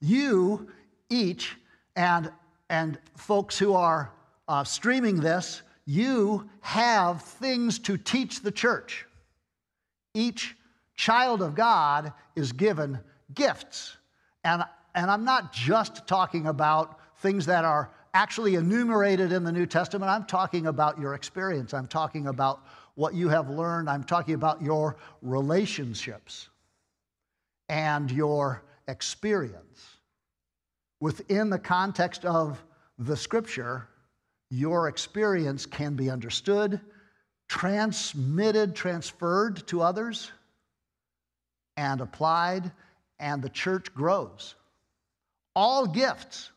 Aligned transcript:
you 0.00 0.68
each, 1.10 1.56
and, 1.96 2.30
and 2.68 2.98
folks 3.16 3.58
who 3.58 3.74
are 3.74 4.12
uh, 4.46 4.64
streaming 4.64 5.20
this, 5.20 5.62
you 5.84 6.48
have 6.60 7.22
things 7.22 7.78
to 7.80 7.96
teach 7.96 8.42
the 8.42 8.52
church. 8.52 9.06
Each 10.14 10.56
child 10.94 11.42
of 11.42 11.54
God 11.54 12.12
is 12.36 12.52
given 12.52 12.98
gifts. 13.34 13.96
And, 14.44 14.64
and 14.94 15.10
I'm 15.10 15.24
not 15.24 15.52
just 15.52 16.06
talking 16.06 16.46
about 16.46 16.98
things 17.18 17.46
that 17.46 17.64
are 17.64 17.90
actually 18.14 18.54
enumerated 18.54 19.32
in 19.32 19.44
the 19.44 19.52
New 19.52 19.66
Testament. 19.66 20.10
I'm 20.10 20.24
talking 20.24 20.66
about 20.66 20.98
your 20.98 21.14
experience. 21.14 21.74
I'm 21.74 21.86
talking 21.86 22.26
about 22.26 22.62
what 22.94 23.14
you 23.14 23.28
have 23.28 23.48
learned. 23.48 23.88
I'm 23.88 24.04
talking 24.04 24.34
about 24.34 24.60
your 24.60 24.96
relationships 25.22 26.48
and 27.68 28.10
your 28.10 28.62
experience. 28.88 29.96
Within 31.00 31.50
the 31.50 31.58
context 31.58 32.24
of 32.24 32.62
the 32.98 33.16
scripture, 33.16 33.88
your 34.50 34.88
experience 34.88 35.66
can 35.66 35.94
be 35.94 36.10
understood, 36.10 36.80
transmitted, 37.48 38.74
transferred 38.74 39.66
to 39.68 39.82
others, 39.82 40.32
and 41.76 42.00
applied, 42.00 42.72
and 43.20 43.40
the 43.40 43.48
church 43.48 43.94
grows. 43.94 44.56
All 45.54 45.86
gifts 45.86 46.50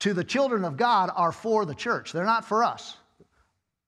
to 0.00 0.14
the 0.14 0.24
children 0.24 0.64
of 0.64 0.76
God 0.76 1.10
are 1.14 1.32
for 1.32 1.64
the 1.64 1.74
church, 1.74 2.12
they're 2.12 2.24
not 2.24 2.44
for 2.44 2.62
us. 2.62 2.96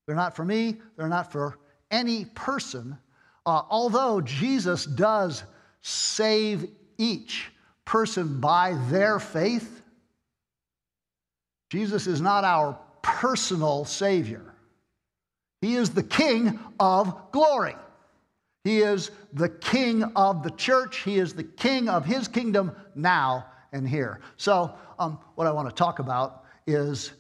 They're 0.07 0.17
not 0.17 0.37
for 0.37 0.45
me, 0.45 0.77
they're 0.97 1.09
not 1.09 1.33
for 1.33 1.59
any 1.91 2.25
person, 2.25 2.99
uh, 3.47 3.63
although 3.71 4.21
Jesus 4.21 4.85
does 4.85 5.45
save 5.81 6.69
each 6.99 7.51
person 7.85 8.41
by 8.41 8.75
their 8.89 9.19
faith, 9.19 9.83
Jesus 11.71 12.07
is 12.07 12.21
not 12.21 12.45
our 12.45 12.79
personal 13.03 13.85
Savior. 13.85 14.55
He 15.61 15.77
is 15.77 15.91
the 15.91 16.03
King 16.03 16.59
of 16.79 17.33
glory. 17.33 17.75
He 18.65 18.79
is 18.79 19.11
the 19.33 19.49
King 19.49 20.05
of 20.17 20.43
the 20.43 20.51
church. 20.51 20.99
He 20.99 21.19
is 21.19 21.35
the 21.35 21.45
King 21.45 21.89
of 21.89 22.05
His 22.05 22.29
kingdom 22.29 22.73
now 22.95 23.47
and 23.73 23.89
here. 23.89 24.21
So, 24.37 24.75
um, 24.99 25.19
what 25.35 25.47
I 25.47 25.53
want 25.53 25.69
to 25.69 25.75
talk 25.75 25.99
about 25.99 26.45
is 26.67 27.13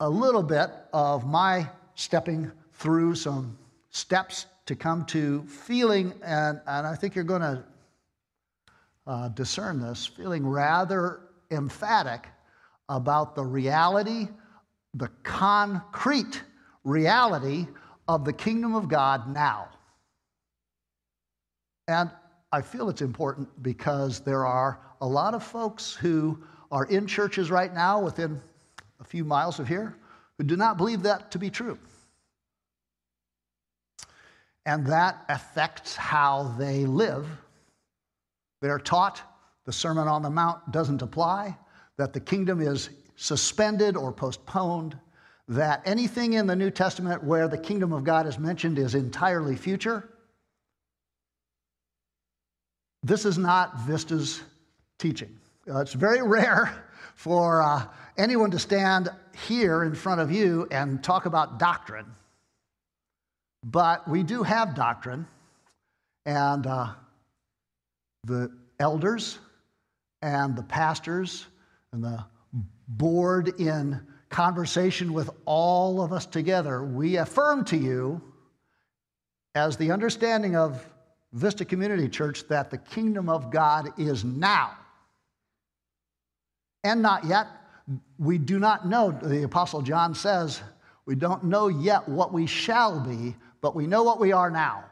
a 0.00 0.08
little 0.08 0.42
bit 0.42 0.70
of 0.92 1.26
my 1.26 1.68
stepping 1.94 2.50
through 2.72 3.14
some 3.14 3.58
steps 3.90 4.46
to 4.66 4.76
come 4.76 5.04
to 5.06 5.42
feeling, 5.42 6.14
and, 6.24 6.60
and 6.66 6.86
I 6.86 6.94
think 6.94 7.14
you're 7.14 7.24
going 7.24 7.42
to 7.42 7.64
uh, 9.06 9.28
discern 9.28 9.80
this, 9.80 10.06
feeling 10.06 10.46
rather 10.46 11.20
emphatic 11.50 12.26
about 12.88 13.34
the 13.34 13.44
reality, 13.44 14.28
the 14.94 15.08
concrete 15.22 16.42
reality 16.84 17.66
of 18.08 18.24
the 18.24 18.32
kingdom 18.32 18.74
of 18.74 18.88
God 18.88 19.32
now. 19.32 19.68
And 21.88 22.10
I 22.52 22.62
feel 22.62 22.88
it's 22.88 23.02
important 23.02 23.48
because 23.62 24.20
there 24.20 24.46
are 24.46 24.80
a 25.00 25.06
lot 25.06 25.34
of 25.34 25.42
folks 25.42 25.94
who 25.94 26.38
are 26.70 26.84
in 26.84 27.06
churches 27.06 27.50
right 27.50 27.72
now 27.72 28.00
within 28.00 28.40
a 29.00 29.04
few 29.04 29.24
miles 29.24 29.58
of 29.58 29.66
here 29.66 29.96
who 30.38 30.44
do 30.44 30.56
not 30.56 30.76
believe 30.76 31.02
that 31.02 31.30
to 31.32 31.38
be 31.38 31.50
true. 31.50 31.78
And 34.66 34.86
that 34.86 35.24
affects 35.28 35.96
how 35.96 36.54
they 36.58 36.86
live. 36.86 37.26
They're 38.60 38.78
taught 38.78 39.22
the 39.64 39.72
Sermon 39.72 40.08
on 40.08 40.22
the 40.22 40.30
Mount 40.30 40.72
doesn't 40.72 41.02
apply, 41.02 41.56
that 41.96 42.12
the 42.12 42.20
kingdom 42.20 42.60
is 42.60 42.90
suspended 43.16 43.96
or 43.96 44.12
postponed, 44.12 44.98
that 45.48 45.82
anything 45.84 46.34
in 46.34 46.46
the 46.46 46.56
New 46.56 46.70
Testament 46.70 47.22
where 47.22 47.48
the 47.48 47.58
kingdom 47.58 47.92
of 47.92 48.04
God 48.04 48.26
is 48.26 48.38
mentioned 48.38 48.78
is 48.78 48.94
entirely 48.94 49.56
future. 49.56 50.08
This 53.02 53.24
is 53.24 53.38
not 53.38 53.78
Vista's 53.80 54.42
teaching. 54.98 55.36
Uh, 55.68 55.80
it's 55.80 55.92
very 55.92 56.22
rare 56.26 56.84
for 57.14 57.62
uh, 57.62 57.84
anyone 58.16 58.50
to 58.50 58.58
stand 58.58 59.08
here 59.46 59.84
in 59.84 59.94
front 59.94 60.20
of 60.20 60.30
you 60.30 60.66
and 60.70 61.02
talk 61.02 61.26
about 61.26 61.58
doctrine 61.58 62.06
but 63.64 64.08
we 64.08 64.22
do 64.22 64.42
have 64.42 64.74
doctrine, 64.74 65.26
and 66.24 66.66
uh, 66.66 66.92
the 68.24 68.50
elders 68.78 69.38
and 70.22 70.56
the 70.56 70.62
pastors 70.62 71.46
and 71.92 72.02
the 72.02 72.24
board 72.88 73.60
in 73.60 74.00
conversation 74.28 75.12
with 75.12 75.30
all 75.44 76.00
of 76.02 76.12
us 76.12 76.26
together, 76.26 76.84
we 76.84 77.16
affirm 77.16 77.64
to 77.64 77.76
you, 77.76 78.20
as 79.54 79.76
the 79.76 79.90
understanding 79.90 80.54
of 80.56 80.86
Vista 81.32 81.64
Community 81.64 82.08
Church, 82.08 82.46
that 82.48 82.70
the 82.70 82.78
kingdom 82.78 83.28
of 83.28 83.50
God 83.50 83.90
is 83.98 84.24
now 84.24 84.76
and 86.84 87.02
not 87.02 87.24
yet. 87.24 87.46
We 88.18 88.38
do 88.38 88.58
not 88.58 88.86
know, 88.86 89.10
the 89.10 89.42
Apostle 89.42 89.82
John 89.82 90.14
says, 90.14 90.62
we 91.06 91.14
don't 91.16 91.44
know 91.44 91.68
yet 91.68 92.08
what 92.08 92.32
we 92.32 92.46
shall 92.46 93.00
be, 93.00 93.34
but 93.60 93.74
we 93.74 93.86
know 93.86 94.04
what 94.04 94.20
we 94.20 94.32
are 94.32 94.50
now. 94.50 94.84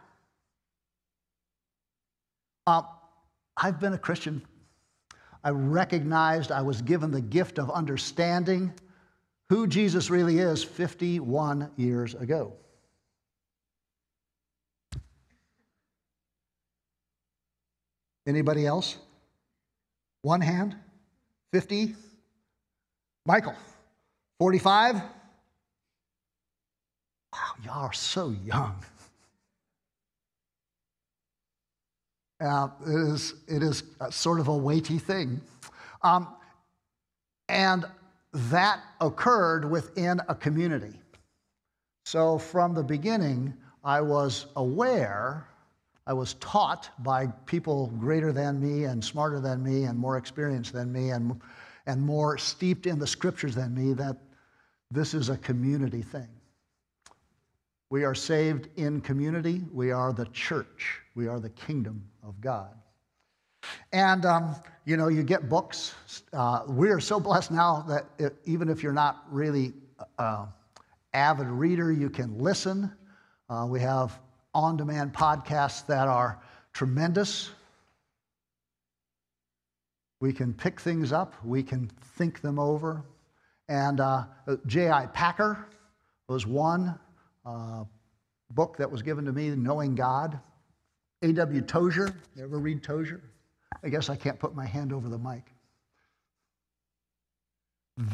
Uh, 2.67 2.83
I've 3.61 3.81
been 3.81 3.93
a 3.93 3.99
Christian. 3.99 4.43
I 5.43 5.51
recognized 5.51 6.53
I 6.53 6.63
was 6.63 6.81
given 6.81 7.11
the 7.11 7.21
gift 7.21 7.59
of 7.59 7.71
understanding 7.71 8.73
who 9.49 9.67
Jesus 9.67 10.11
really 10.11 10.39
is 10.39 10.63
51 10.63 11.71
years 11.77 12.15
ago. 12.15 12.53
Anybody 18.27 18.67
else? 18.67 18.99
One 20.23 20.41
hand? 20.41 20.77
50? 21.53 21.95
Michael? 23.25 23.55
45? 24.39 24.97
Wow, 24.97 25.03
y'all 27.65 27.85
are 27.87 27.93
so 27.93 28.35
young. 28.45 28.85
Uh, 32.41 32.69
it, 32.87 33.13
is, 33.13 33.35
it 33.49 33.63
is 33.63 33.83
sort 34.11 34.39
of 34.39 34.49
a 34.49 34.57
weighty 34.57 34.99
thing. 34.99 35.41
Um, 36.03 36.29
and 37.49 37.85
that 38.33 38.81
occurred 39.01 39.69
within 39.69 40.21
a 40.29 40.35
community. 40.35 41.01
So 42.05 42.39
from 42.39 42.75
the 42.75 42.83
beginning, 42.83 43.55
I 43.85 44.01
was 44.01 44.47
aware, 44.57 45.47
I 46.07 46.13
was 46.13 46.35
taught 46.35 46.91
by 47.01 47.27
people 47.47 47.89
greater 47.99 48.33
than 48.33 48.61
me 48.61 48.85
and 48.85 49.05
smarter 49.05 49.41
than 49.41 49.63
me 49.63 49.85
and 49.85 49.99
more 49.99 50.17
experienced 50.17 50.73
than 50.73 50.93
me 50.93 51.11
and, 51.11 51.41
and 51.87 52.01
more 52.01 52.39
steeped 52.39 52.87
in 52.87 52.99
the 52.99 53.07
scriptures 53.07 53.55
than 53.55 53.75
me 53.75 53.95
that 53.95 54.17
this 54.91 55.13
is 55.13 55.29
a 55.29 55.37
community 55.39 56.03
thing. 56.03 56.29
We 57.91 58.05
are 58.05 58.15
saved 58.15 58.69
in 58.77 59.01
community. 59.01 59.63
We 59.73 59.93
are 59.93 60.13
the 60.13 60.27
church. 60.27 61.01
We 61.15 61.27
are 61.27 61.41
the 61.41 61.51
kingdom 61.51 62.05
of 62.23 62.41
God. 62.41 62.75
And, 63.93 64.25
um, 64.27 64.55
you 64.85 64.97
know, 64.97 65.09
you 65.09 65.23
get 65.23 65.49
books. 65.49 65.95
Uh, 66.33 66.65
we 66.69 66.91
are 66.91 67.01
so 67.01 67.19
blessed 67.19 67.51
now 67.51 67.85
that 67.89 68.05
it, 68.19 68.37
even 68.45 68.69
if 68.69 68.83
you're 68.83 68.93
not 68.93 69.25
really 69.31 69.73
uh, 70.19 70.47
avid 71.15 71.47
reader, 71.47 71.91
you 71.91 72.11
can 72.11 72.39
listen. 72.39 72.93
Uh, 73.49 73.67
we 73.69 73.81
have 73.81 74.19
on 74.55 74.77
demand 74.77 75.13
podcasts 75.13 75.87
that 75.87 76.09
are 76.09 76.41
tremendous. 76.73 77.51
We 80.21 80.33
can 80.33 80.53
pick 80.53 80.81
things 80.81 81.13
up, 81.13 81.35
we 81.45 81.63
can 81.63 81.91
think 82.17 82.41
them 82.41 82.59
over. 82.59 83.05
And 83.69 84.01
uh, 84.01 84.25
J.I. 84.67 85.07
Packer 85.07 85.67
was 86.29 86.47
one 86.47 86.99
uh, 87.49 87.85
book 88.51 88.77
that 88.77 88.91
was 88.91 89.03
given 89.03 89.25
to 89.25 89.33
me, 89.33 89.51
Knowing 89.51 89.95
God. 89.95 90.39
A.W. 91.23 91.63
Tozer. 91.63 92.15
You 92.37 92.45
ever 92.45 92.59
read 92.59 92.83
Tozer? 92.83 93.23
I 93.83 93.89
guess 93.89 94.09
I 94.09 94.17
can't 94.17 94.39
put 94.39 94.55
my 94.55 94.67
hand 94.67 94.93
over 94.93 95.09
the 95.09 95.19
mic. 95.19 95.53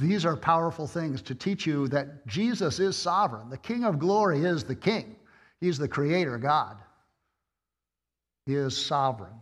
These 0.00 0.24
are 0.24 0.36
powerful 0.36 0.86
things 0.86 1.20
to 1.22 1.34
teach 1.34 1.66
you 1.66 1.88
that 1.88 2.26
Jesus 2.26 2.80
is 2.80 2.96
sovereign. 2.96 3.50
The 3.50 3.58
King 3.58 3.84
of 3.84 3.98
glory 3.98 4.44
is 4.44 4.64
the 4.64 4.74
King, 4.74 5.16
He's 5.60 5.76
the 5.76 5.88
Creator 5.88 6.38
God. 6.38 6.78
He 8.46 8.54
is 8.54 8.76
sovereign. 8.76 9.34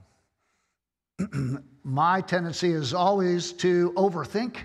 my 1.85 2.21
tendency 2.21 2.73
is 2.73 2.95
always 2.95 3.53
to 3.55 3.93
overthink, 3.97 4.57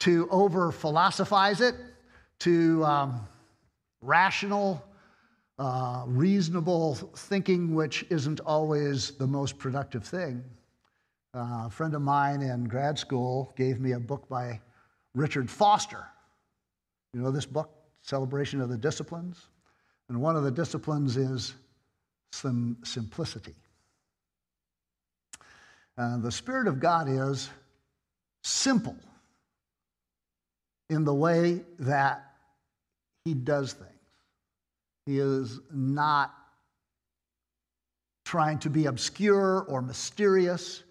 to 0.00 0.28
over 0.30 0.72
philosophize 0.72 1.60
it, 1.60 1.74
to 2.40 2.84
um, 2.84 3.20
rational, 4.00 4.84
uh, 5.58 6.04
reasonable 6.06 6.94
thinking, 6.94 7.74
which 7.74 8.04
isn't 8.10 8.40
always 8.40 9.12
the 9.12 9.26
most 9.26 9.58
productive 9.58 10.04
thing. 10.04 10.42
Uh, 11.34 11.64
a 11.66 11.70
friend 11.70 11.94
of 11.94 12.02
mine 12.02 12.42
in 12.42 12.64
grad 12.64 12.98
school 12.98 13.52
gave 13.56 13.80
me 13.80 13.92
a 13.92 14.00
book 14.00 14.28
by 14.28 14.60
Richard 15.14 15.50
Foster. 15.50 16.06
You 17.12 17.20
know 17.20 17.30
this 17.30 17.46
book, 17.46 17.70
Celebration 18.02 18.60
of 18.60 18.68
the 18.68 18.78
Disciplines? 18.78 19.48
And 20.08 20.20
one 20.20 20.36
of 20.36 20.42
the 20.42 20.50
disciplines 20.50 21.16
is 21.16 21.54
sim- 22.32 22.78
simplicity. 22.82 23.54
Uh, 25.98 26.18
the 26.18 26.32
Spirit 26.32 26.66
of 26.66 26.80
God 26.80 27.08
is 27.08 27.50
simple 28.42 28.96
in 30.88 31.04
the 31.04 31.12
way 31.12 31.62
that 31.80 32.34
He 33.24 33.34
does 33.34 33.72
things. 33.72 33.90
He 35.06 35.18
is 35.18 35.60
not 35.72 36.34
trying 38.24 38.58
to 38.58 38.70
be 38.70 38.86
obscure 38.86 39.62
or 39.68 39.80
mysterious. 39.80 40.82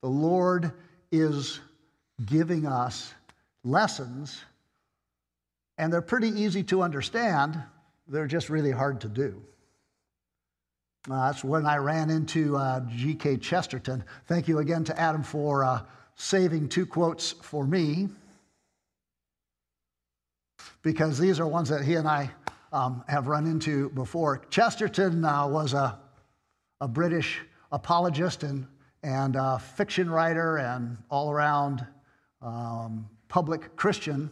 The 0.00 0.08
Lord 0.08 0.72
is 1.10 1.60
giving 2.24 2.66
us 2.66 3.12
lessons, 3.64 4.44
and 5.78 5.92
they're 5.92 6.02
pretty 6.02 6.28
easy 6.28 6.62
to 6.64 6.82
understand. 6.82 7.60
They're 8.06 8.28
just 8.28 8.48
really 8.48 8.70
hard 8.70 9.00
to 9.00 9.08
do. 9.08 9.42
Uh, 11.10 11.26
that's 11.26 11.44
when 11.44 11.66
I 11.66 11.76
ran 11.76 12.10
into 12.10 12.56
uh, 12.56 12.80
G.K. 12.88 13.38
Chesterton. 13.38 14.04
Thank 14.26 14.48
you 14.48 14.58
again 14.60 14.84
to 14.84 14.98
Adam 14.98 15.22
for 15.22 15.64
uh, 15.64 15.82
saving 16.14 16.68
two 16.68 16.86
quotes 16.86 17.32
for 17.32 17.66
me, 17.66 18.08
because 20.84 21.18
these 21.18 21.40
are 21.40 21.48
ones 21.48 21.68
that 21.70 21.82
he 21.84 21.94
and 21.94 22.06
I 22.06 22.30
um, 22.72 23.02
have 23.08 23.26
run 23.26 23.46
into 23.46 23.88
before. 23.90 24.42
Chesterton 24.50 25.24
uh, 25.24 25.48
was 25.48 25.74
a 25.74 25.98
a 26.80 26.88
British 26.88 27.40
apologist 27.72 28.42
and, 28.42 28.66
and 29.02 29.38
fiction 29.62 30.10
writer 30.10 30.58
and 30.58 30.98
all 31.10 31.30
around 31.30 31.86
um, 32.42 33.08
public 33.28 33.74
Christian 33.74 34.30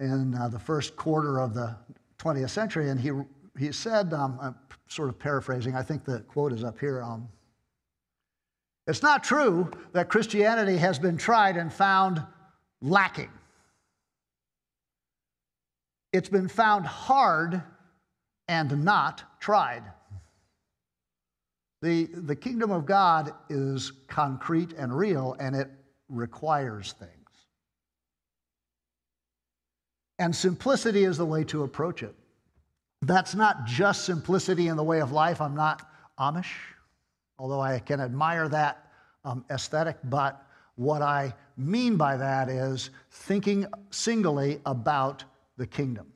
in 0.00 0.34
uh, 0.34 0.48
the 0.48 0.58
first 0.58 0.96
quarter 0.96 1.40
of 1.40 1.52
the 1.52 1.76
20th 2.18 2.50
century. 2.50 2.88
And 2.88 2.98
he, 2.98 3.10
he 3.58 3.70
said, 3.70 4.14
um, 4.14 4.38
I'm 4.40 4.54
sort 4.88 5.10
of 5.10 5.18
paraphrasing, 5.18 5.76
I 5.76 5.82
think 5.82 6.04
the 6.04 6.20
quote 6.20 6.54
is 6.54 6.64
up 6.64 6.78
here. 6.78 7.02
Um, 7.02 7.28
it's 8.86 9.02
not 9.02 9.22
true 9.22 9.70
that 9.92 10.08
Christianity 10.08 10.78
has 10.78 10.98
been 10.98 11.18
tried 11.18 11.58
and 11.58 11.72
found 11.72 12.22
lacking. 12.80 13.30
It's 16.14 16.28
been 16.28 16.46
found 16.46 16.86
hard 16.86 17.60
and 18.46 18.84
not 18.84 19.24
tried. 19.40 19.82
The, 21.82 22.04
the 22.04 22.36
kingdom 22.36 22.70
of 22.70 22.86
God 22.86 23.32
is 23.50 23.90
concrete 24.06 24.74
and 24.74 24.96
real, 24.96 25.34
and 25.40 25.56
it 25.56 25.68
requires 26.08 26.92
things. 26.92 27.10
And 30.20 30.34
simplicity 30.34 31.02
is 31.02 31.18
the 31.18 31.26
way 31.26 31.42
to 31.44 31.64
approach 31.64 32.04
it. 32.04 32.14
That's 33.02 33.34
not 33.34 33.64
just 33.64 34.04
simplicity 34.04 34.68
in 34.68 34.76
the 34.76 34.84
way 34.84 35.00
of 35.00 35.10
life. 35.10 35.40
I'm 35.40 35.56
not 35.56 35.90
Amish, 36.16 36.54
although 37.40 37.60
I 37.60 37.80
can 37.80 38.00
admire 38.00 38.48
that 38.50 38.88
um, 39.24 39.44
aesthetic, 39.50 39.96
but 40.04 40.46
what 40.76 41.02
I 41.02 41.34
mean 41.56 41.96
by 41.96 42.16
that 42.16 42.48
is 42.48 42.90
thinking 43.10 43.66
singly 43.90 44.60
about 44.64 45.24
the 45.56 45.66
kingdom, 45.66 46.06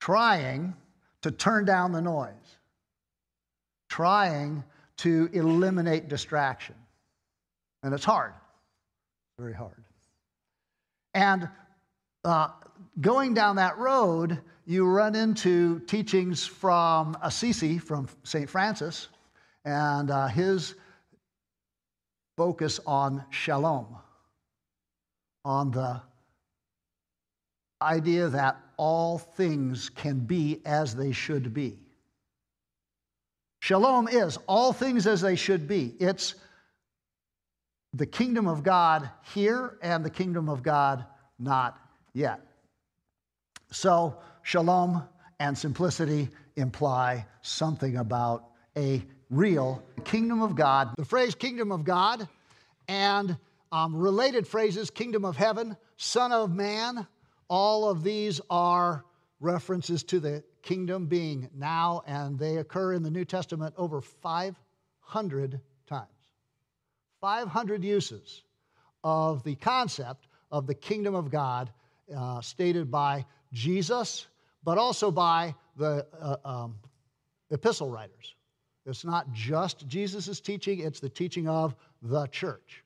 trying 0.00 0.74
to 1.22 1.30
turn 1.30 1.64
down 1.64 1.92
the 1.92 2.00
noise 2.00 2.58
trying 3.94 4.64
to 4.96 5.30
eliminate 5.32 6.08
distraction. 6.08 6.74
And 7.84 7.94
it's 7.94 8.04
hard, 8.04 8.32
very 9.38 9.52
hard. 9.52 9.84
And 11.14 11.48
uh, 12.24 12.48
going 13.00 13.34
down 13.34 13.54
that 13.54 13.78
road, 13.78 14.40
you 14.66 14.84
run 14.84 15.14
into 15.14 15.78
teachings 15.86 16.44
from 16.44 17.16
Assisi, 17.22 17.78
from 17.78 18.08
St. 18.24 18.50
Francis, 18.50 19.06
and 19.64 20.10
uh, 20.10 20.26
his 20.26 20.74
focus 22.36 22.80
on 22.88 23.24
shalom, 23.30 23.86
on 25.44 25.70
the 25.70 26.02
idea 27.84 28.28
that 28.28 28.56
all 28.76 29.18
things 29.18 29.88
can 29.88 30.20
be 30.20 30.60
as 30.64 30.96
they 30.96 31.12
should 31.12 31.54
be. 31.54 31.78
Shalom 33.60 34.08
is 34.08 34.38
all 34.46 34.72
things 34.72 35.06
as 35.06 35.20
they 35.20 35.36
should 35.36 35.66
be. 35.68 35.94
It's 35.98 36.34
the 37.94 38.06
kingdom 38.06 38.46
of 38.46 38.62
God 38.62 39.08
here 39.34 39.78
and 39.80 40.04
the 40.04 40.10
kingdom 40.10 40.48
of 40.48 40.62
God 40.62 41.04
not 41.38 41.78
yet. 42.12 42.40
So, 43.70 44.18
shalom 44.42 45.04
and 45.40 45.56
simplicity 45.56 46.28
imply 46.56 47.26
something 47.42 47.96
about 47.96 48.44
a 48.76 49.02
real 49.30 49.82
kingdom 50.04 50.42
of 50.42 50.54
God. 50.54 50.90
The 50.96 51.04
phrase 51.04 51.34
kingdom 51.34 51.72
of 51.72 51.84
God 51.84 52.28
and 52.88 53.36
um, 53.72 53.96
related 53.96 54.46
phrases, 54.46 54.90
kingdom 54.90 55.24
of 55.24 55.36
heaven, 55.36 55.76
son 55.96 56.32
of 56.32 56.54
man, 56.54 57.06
all 57.54 57.88
of 57.88 58.02
these 58.02 58.40
are 58.50 59.04
references 59.38 60.02
to 60.02 60.18
the 60.18 60.42
kingdom 60.62 61.06
being 61.06 61.48
now, 61.54 62.02
and 62.04 62.36
they 62.36 62.56
occur 62.56 62.94
in 62.94 63.04
the 63.04 63.10
New 63.12 63.24
Testament 63.24 63.72
over 63.78 64.00
500 64.00 65.60
times. 65.86 66.08
500 67.20 67.84
uses 67.84 68.42
of 69.04 69.44
the 69.44 69.54
concept 69.54 70.26
of 70.50 70.66
the 70.66 70.74
kingdom 70.74 71.14
of 71.14 71.30
God 71.30 71.70
uh, 72.16 72.40
stated 72.40 72.90
by 72.90 73.24
Jesus, 73.52 74.26
but 74.64 74.76
also 74.76 75.12
by 75.12 75.54
the 75.76 76.04
uh, 76.20 76.36
um, 76.44 76.74
epistle 77.52 77.88
writers. 77.88 78.34
It's 78.84 79.04
not 79.04 79.32
just 79.32 79.86
Jesus' 79.86 80.40
teaching, 80.40 80.80
it's 80.80 80.98
the 80.98 81.08
teaching 81.08 81.48
of 81.48 81.76
the 82.02 82.26
church. 82.26 82.82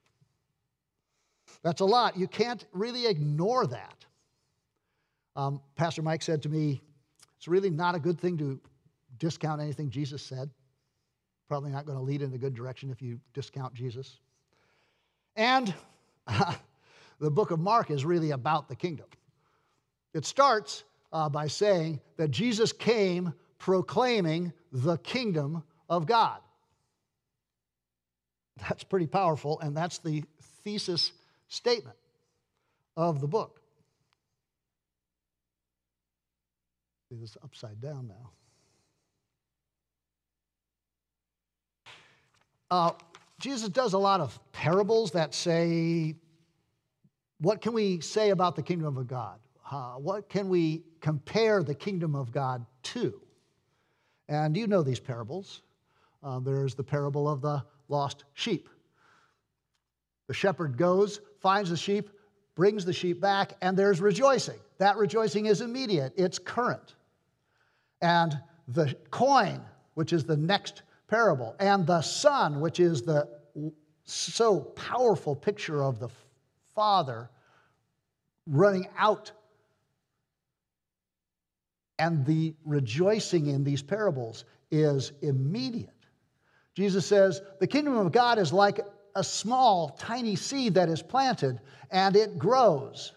That's 1.63 1.81
a 1.81 1.87
lot. 1.87 2.19
You 2.19 2.29
can't 2.29 2.67
really 2.75 3.07
ignore 3.07 3.67
that. 3.67 4.05
Um, 5.39 5.61
Pastor 5.77 6.03
Mike 6.03 6.23
said 6.23 6.43
to 6.43 6.49
me 6.49 6.83
it's 7.37 7.47
really 7.47 7.71
not 7.71 7.95
a 7.95 8.01
good 8.01 8.19
thing 8.19 8.39
to 8.39 8.61
discount 9.21 9.61
anything 9.61 9.89
Jesus 9.89 10.21
said. 10.21 10.51
Probably 11.47 11.71
not 11.71 11.87
going 11.87 11.97
to 11.97 12.03
lead 12.03 12.23
in 12.23 12.35
a 12.35 12.39
good 12.39 12.55
direction 12.55 12.91
if 12.91 13.01
you 13.01 13.21
discount 13.35 13.73
Jesus. 13.73 14.19
And 15.37 15.73
uh, 16.27 16.55
the 17.21 17.31
book 17.31 17.53
of 17.53 17.61
Mark 17.61 17.93
is 17.93 18.05
really 18.05 18.33
about 18.33 18.69
the 18.69 18.75
kingdom. 18.75 19.07
It 20.13 20.27
starts 20.27 20.83
uh, 21.13 21.29
by 21.29 21.47
saying 21.47 22.01
that 22.17 22.33
Jesus 22.33 22.73
came 22.73 23.33
proclaiming 23.59 24.53
the 24.73 24.99
kingdom 24.99 25.63
of 25.89 26.07
God. 26.07 26.41
That's 28.69 28.83
pretty 28.83 29.07
powerful, 29.07 29.61
and 29.61 29.77
that's 29.77 29.99
the 29.99 30.25
thesis 30.65 31.13
statement 31.47 31.97
of 32.97 33.21
the 33.21 33.29
book. 33.29 33.61
This 37.11 37.39
upside 37.43 37.81
down 37.81 38.07
now. 38.07 38.31
Uh, 42.71 42.91
Jesus 43.41 43.71
does 43.71 43.95
a 43.95 43.99
lot 43.99 44.21
of 44.21 44.39
parables 44.53 45.13
that 45.13 45.35
say, 45.35 46.17
what 47.41 47.63
can 47.63 47.73
we 47.73 48.01
say 48.01 48.29
about 48.29 48.57
the 48.57 48.63
kingdom 48.63 48.99
of 48.99 49.07
God? 49.07 49.39
Uh, 49.71 49.93
what 49.95 50.29
can 50.29 50.51
we 50.51 50.83
compare 51.01 51.63
the 51.63 51.75
kingdom 51.75 52.15
of 52.15 52.31
God 52.31 52.67
to? 52.83 53.19
And 54.29 54.55
you 54.55 54.67
know 54.67 54.83
these 54.83 55.01
parables. 55.01 55.63
Uh, 56.23 56.41
there's 56.41 56.75
the 56.75 56.85
parable 56.85 57.27
of 57.27 57.41
the 57.41 57.65
lost 57.89 58.25
sheep. 58.35 58.69
The 60.27 60.35
shepherd 60.35 60.77
goes, 60.77 61.21
finds 61.41 61.71
the 61.71 61.77
sheep, 61.77 62.11
brings 62.55 62.85
the 62.85 62.93
sheep 62.93 63.19
back, 63.19 63.55
and 63.63 63.79
there's 63.79 64.03
rejoicing. 64.03 64.59
That 64.77 64.99
rejoicing 64.99 65.47
is 65.47 65.63
immediate, 65.63 66.13
it's 66.19 66.39
current 66.39 66.97
and 68.01 68.39
the 68.69 68.95
coin, 69.11 69.61
which 69.95 70.13
is 70.13 70.25
the 70.25 70.37
next 70.37 70.83
parable, 71.09 71.57
and 71.59 71.87
the 71.87 72.03
son, 72.03 72.61
which 72.61 72.81
is 72.81 73.03
the 73.03 73.29
so 74.05 74.61
powerful 74.61 75.35
picture 75.35 75.83
of 75.83 75.99
the 75.99 76.09
Father 76.75 77.31
running 78.47 78.89
out. 78.97 79.33
And 81.99 82.25
the 82.25 82.55
rejoicing 82.65 83.47
in 83.47 83.65
these 83.65 83.83
parables 83.83 84.45
is 84.71 85.13
immediate. 85.23 85.91
Jesus 86.75 87.05
says, 87.05 87.43
The 87.59 87.67
kingdom 87.67 87.97
of 87.97 88.13
God 88.13 88.39
is 88.39 88.53
like 88.53 88.81
a 89.17 89.25
small, 89.25 89.91
tiny 89.99 90.37
seed 90.37 90.75
that 90.75 90.89
is 90.89 91.03
planted, 91.03 91.61
and 91.91 92.15
it 92.15 92.39
grows. 92.39 93.13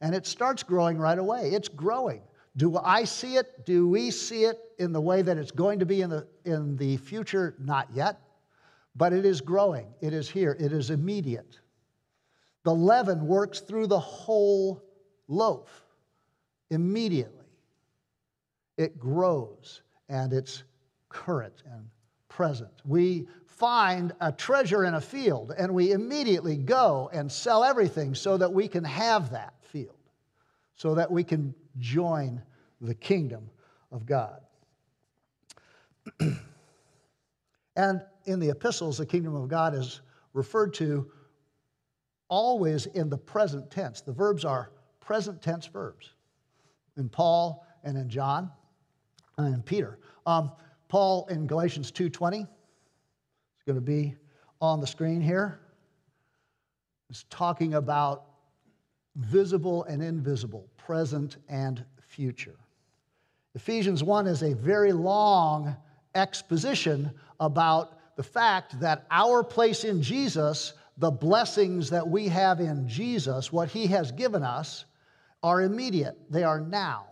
And 0.00 0.14
it 0.14 0.26
starts 0.26 0.62
growing 0.62 0.98
right 0.98 1.18
away. 1.18 1.50
It's 1.50 1.68
growing. 1.68 2.22
Do 2.56 2.76
I 2.78 3.04
see 3.04 3.36
it? 3.36 3.64
Do 3.64 3.88
we 3.88 4.10
see 4.10 4.44
it 4.44 4.58
in 4.78 4.92
the 4.92 5.00
way 5.00 5.22
that 5.22 5.36
it's 5.38 5.52
going 5.52 5.78
to 5.78 5.86
be 5.86 6.02
in 6.02 6.10
the, 6.10 6.26
in 6.44 6.76
the 6.76 6.96
future? 6.98 7.54
Not 7.58 7.88
yet. 7.94 8.20
but 8.96 9.12
it 9.12 9.24
is 9.24 9.40
growing. 9.40 9.86
It 10.00 10.12
is 10.12 10.28
here. 10.28 10.56
It 10.58 10.72
is 10.72 10.90
immediate. 10.90 11.58
The 12.64 12.74
leaven 12.74 13.26
works 13.26 13.60
through 13.60 13.86
the 13.86 13.98
whole 13.98 14.82
loaf 15.28 15.84
immediately. 16.70 17.46
It 18.76 18.98
grows 18.98 19.82
and 20.08 20.32
it's 20.32 20.64
current 21.08 21.62
and 21.72 21.86
present. 22.28 22.70
We 22.84 23.28
find 23.46 24.12
a 24.20 24.32
treasure 24.32 24.84
in 24.84 24.94
a 24.94 25.00
field 25.00 25.52
and 25.56 25.72
we 25.72 25.92
immediately 25.92 26.56
go 26.56 27.10
and 27.12 27.30
sell 27.30 27.62
everything 27.64 28.14
so 28.14 28.36
that 28.36 28.52
we 28.52 28.68
can 28.68 28.84
have 28.84 29.30
that 29.30 29.54
field, 29.62 29.96
so 30.80 30.94
that 30.94 31.10
we 31.10 31.22
can 31.22 31.54
join 31.78 32.40
the 32.80 32.94
kingdom 32.94 33.50
of 33.92 34.06
God. 34.06 34.40
and 37.76 38.02
in 38.24 38.40
the 38.40 38.48
epistles, 38.48 38.96
the 38.96 39.04
kingdom 39.04 39.34
of 39.34 39.46
God 39.46 39.74
is 39.74 40.00
referred 40.32 40.72
to 40.72 41.12
always 42.28 42.86
in 42.86 43.10
the 43.10 43.18
present 43.18 43.70
tense. 43.70 44.00
The 44.00 44.14
verbs 44.14 44.42
are 44.42 44.72
present 45.00 45.42
tense 45.42 45.66
verbs 45.66 46.14
in 46.96 47.10
Paul 47.10 47.66
and 47.84 47.98
in 47.98 48.08
John 48.08 48.50
and 49.36 49.54
in 49.54 49.62
Peter. 49.62 49.98
Um, 50.24 50.50
Paul 50.88 51.26
in 51.26 51.46
Galatians 51.46 51.92
2:20 51.92 52.40
it's 52.40 53.64
going 53.66 53.76
to 53.76 53.82
be 53.82 54.16
on 54.62 54.80
the 54.80 54.86
screen 54.86 55.20
here. 55.20 55.60
Is 57.10 57.26
talking 57.28 57.74
about 57.74 58.29
visible 59.20 59.84
and 59.84 60.02
invisible, 60.02 60.66
present 60.76 61.36
and 61.48 61.84
future. 62.00 62.56
Ephesians 63.54 64.02
1 64.02 64.26
is 64.26 64.42
a 64.42 64.54
very 64.54 64.92
long 64.92 65.76
exposition 66.14 67.10
about 67.38 68.16
the 68.16 68.22
fact 68.22 68.78
that 68.80 69.06
our 69.10 69.42
place 69.44 69.84
in 69.84 70.02
Jesus, 70.02 70.74
the 70.98 71.10
blessings 71.10 71.90
that 71.90 72.06
we 72.06 72.28
have 72.28 72.60
in 72.60 72.88
Jesus, 72.88 73.52
what 73.52 73.68
He 73.68 73.86
has 73.88 74.10
given 74.12 74.42
us, 74.42 74.84
are 75.42 75.62
immediate. 75.62 76.16
They 76.30 76.44
are 76.44 76.60
now. 76.60 77.06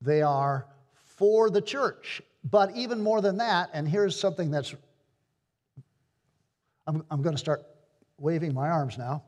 They 0.00 0.22
are 0.22 0.66
for 1.04 1.50
the 1.50 1.60
church. 1.60 2.22
But 2.48 2.74
even 2.76 3.02
more 3.02 3.20
than 3.20 3.36
that, 3.38 3.70
and 3.72 3.86
here's 3.86 4.18
something 4.18 4.50
that's, 4.50 4.74
I'm, 6.86 7.04
I'm 7.10 7.20
going 7.20 7.34
to 7.34 7.40
start 7.40 7.62
waving 8.18 8.54
my 8.54 8.70
arms 8.70 8.96
now 8.96 9.22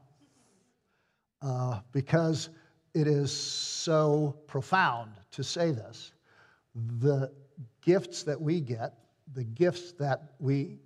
uh, 1.42 1.80
because 1.92 2.50
it 2.94 3.06
is 3.06 3.32
so 3.32 4.36
profound 4.46 5.12
to 5.32 5.42
say 5.42 5.70
this. 5.70 6.12
The 7.00 7.30
gifts 7.80 8.22
that 8.24 8.40
we 8.40 8.60
get, 8.60 8.94
the 9.34 9.44
gifts 9.44 9.92
that 9.92 10.34
we 10.38 10.78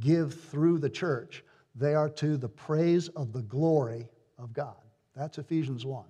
give 0.00 0.34
through 0.34 0.78
the 0.78 0.90
church, 0.90 1.44
they 1.74 1.94
are 1.94 2.08
to 2.10 2.36
the 2.36 2.48
praise 2.48 3.08
of 3.08 3.32
the 3.32 3.42
glory 3.42 4.08
of 4.38 4.52
God. 4.52 4.76
That's 5.16 5.38
Ephesians 5.38 5.86
1. 5.86 6.04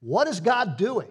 What 0.00 0.28
is 0.28 0.40
God 0.40 0.76
doing? 0.76 1.08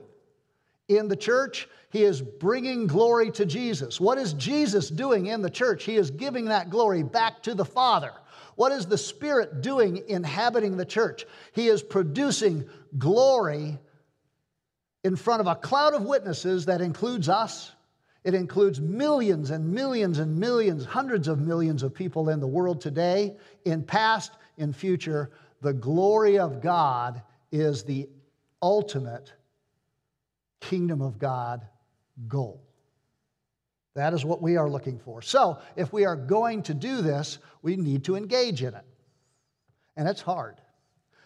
in 0.97 1.07
the 1.07 1.15
church? 1.15 1.67
He 1.89 2.03
is 2.03 2.21
bringing 2.21 2.87
glory 2.87 3.31
to 3.31 3.45
Jesus. 3.45 3.99
What 3.99 4.17
is 4.17 4.33
Jesus 4.33 4.89
doing 4.89 5.27
in 5.27 5.41
the 5.41 5.49
church? 5.49 5.83
He 5.83 5.95
is 5.95 6.11
giving 6.11 6.45
that 6.45 6.69
glory 6.69 7.03
back 7.03 7.41
to 7.43 7.55
the 7.55 7.65
Father. 7.65 8.11
What 8.55 8.71
is 8.71 8.85
the 8.85 8.97
Spirit 8.97 9.61
doing 9.61 10.03
inhabiting 10.07 10.77
the 10.77 10.85
church? 10.85 11.25
He 11.53 11.67
is 11.67 11.81
producing 11.81 12.67
glory 12.97 13.79
in 15.03 15.15
front 15.15 15.41
of 15.41 15.47
a 15.47 15.55
cloud 15.55 15.93
of 15.93 16.03
witnesses 16.03 16.65
that 16.65 16.81
includes 16.81 17.29
us. 17.29 17.71
It 18.23 18.33
includes 18.35 18.79
millions 18.79 19.49
and 19.49 19.71
millions 19.71 20.19
and 20.19 20.37
millions, 20.37 20.85
hundreds 20.85 21.27
of 21.27 21.39
millions 21.39 21.81
of 21.81 21.93
people 21.93 22.29
in 22.29 22.39
the 22.39 22.47
world 22.47 22.79
today, 22.81 23.35
in 23.65 23.83
past, 23.83 24.33
in 24.57 24.73
future. 24.73 25.31
The 25.61 25.73
glory 25.73 26.37
of 26.37 26.61
God 26.61 27.23
is 27.51 27.83
the 27.83 28.09
ultimate 28.61 29.33
kingdom 30.59 31.01
of 31.01 31.17
God 31.17 31.65
goal. 32.27 32.61
That 33.93 34.13
is 34.13 34.23
what 34.23 34.41
we 34.41 34.57
are 34.57 34.69
looking 34.69 34.99
for. 34.99 35.21
So, 35.21 35.59
if 35.75 35.91
we 35.91 36.05
are 36.05 36.15
going 36.15 36.63
to 36.63 36.73
do 36.73 37.01
this, 37.01 37.39
we 37.61 37.75
need 37.75 38.05
to 38.05 38.15
engage 38.15 38.63
in 38.63 38.73
it. 38.73 38.85
And 39.97 40.07
it's 40.07 40.21
hard. 40.21 40.61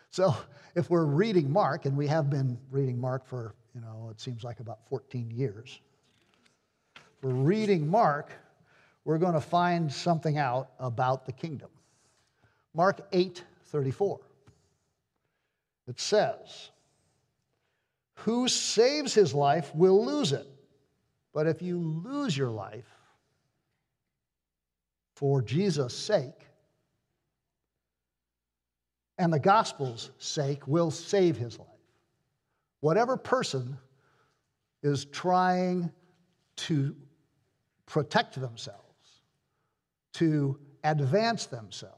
So, 0.10 0.36
if 0.76 0.90
we're 0.90 1.06
reading 1.06 1.52
Mark, 1.52 1.86
and 1.86 1.96
we 1.96 2.08
have 2.08 2.30
been 2.30 2.58
reading 2.72 3.00
Mark 3.00 3.26
for, 3.26 3.56
you 3.74 3.82
know, 3.82 4.10
it 4.12 4.20
seems 4.20 4.44
like 4.44 4.60
about 4.60 4.80
14 4.90 5.30
years, 5.30 5.80
we're 7.22 7.32
reading 7.32 7.88
Mark, 7.88 8.32
we're 9.04 9.20
going 9.20 9.34
to 9.34 9.42
find 9.42 9.92
something 9.92 10.38
out 10.38 10.72
about 10.80 11.26
the 11.26 11.32
kingdom. 11.32 11.70
Mark 12.74 13.08
8 13.12 13.44
34. 13.66 14.20
It 15.88 16.00
says, 16.00 16.72
who 18.20 18.48
saves 18.48 19.14
his 19.14 19.34
life 19.34 19.74
will 19.76 20.04
lose 20.04 20.32
it. 20.32 20.48
But 21.36 21.48
if 21.48 21.62
you 21.62 21.78
lose 21.78 22.36
your 22.36 22.50
life 22.50 22.90
for 25.18 25.42
Jesus' 25.42 25.94
sake 25.94 26.48
and 29.18 29.34
the 29.34 29.40
gospel's 29.40 30.12
sake, 30.18 30.66
will 30.66 30.92
save 30.92 31.36
his 31.36 31.60
life. 31.60 31.68
Whatever 32.80 33.18
person 33.18 33.78
is 34.82 35.04
trying 35.06 35.92
to 36.56 36.96
protect 37.86 38.40
themselves, 38.40 38.80
to 40.14 40.58
advance 40.86 41.48
themselves, 41.48 41.96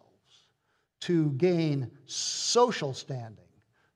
to 1.02 1.30
gain 1.34 1.92
social 2.08 2.92
standing, 2.92 3.46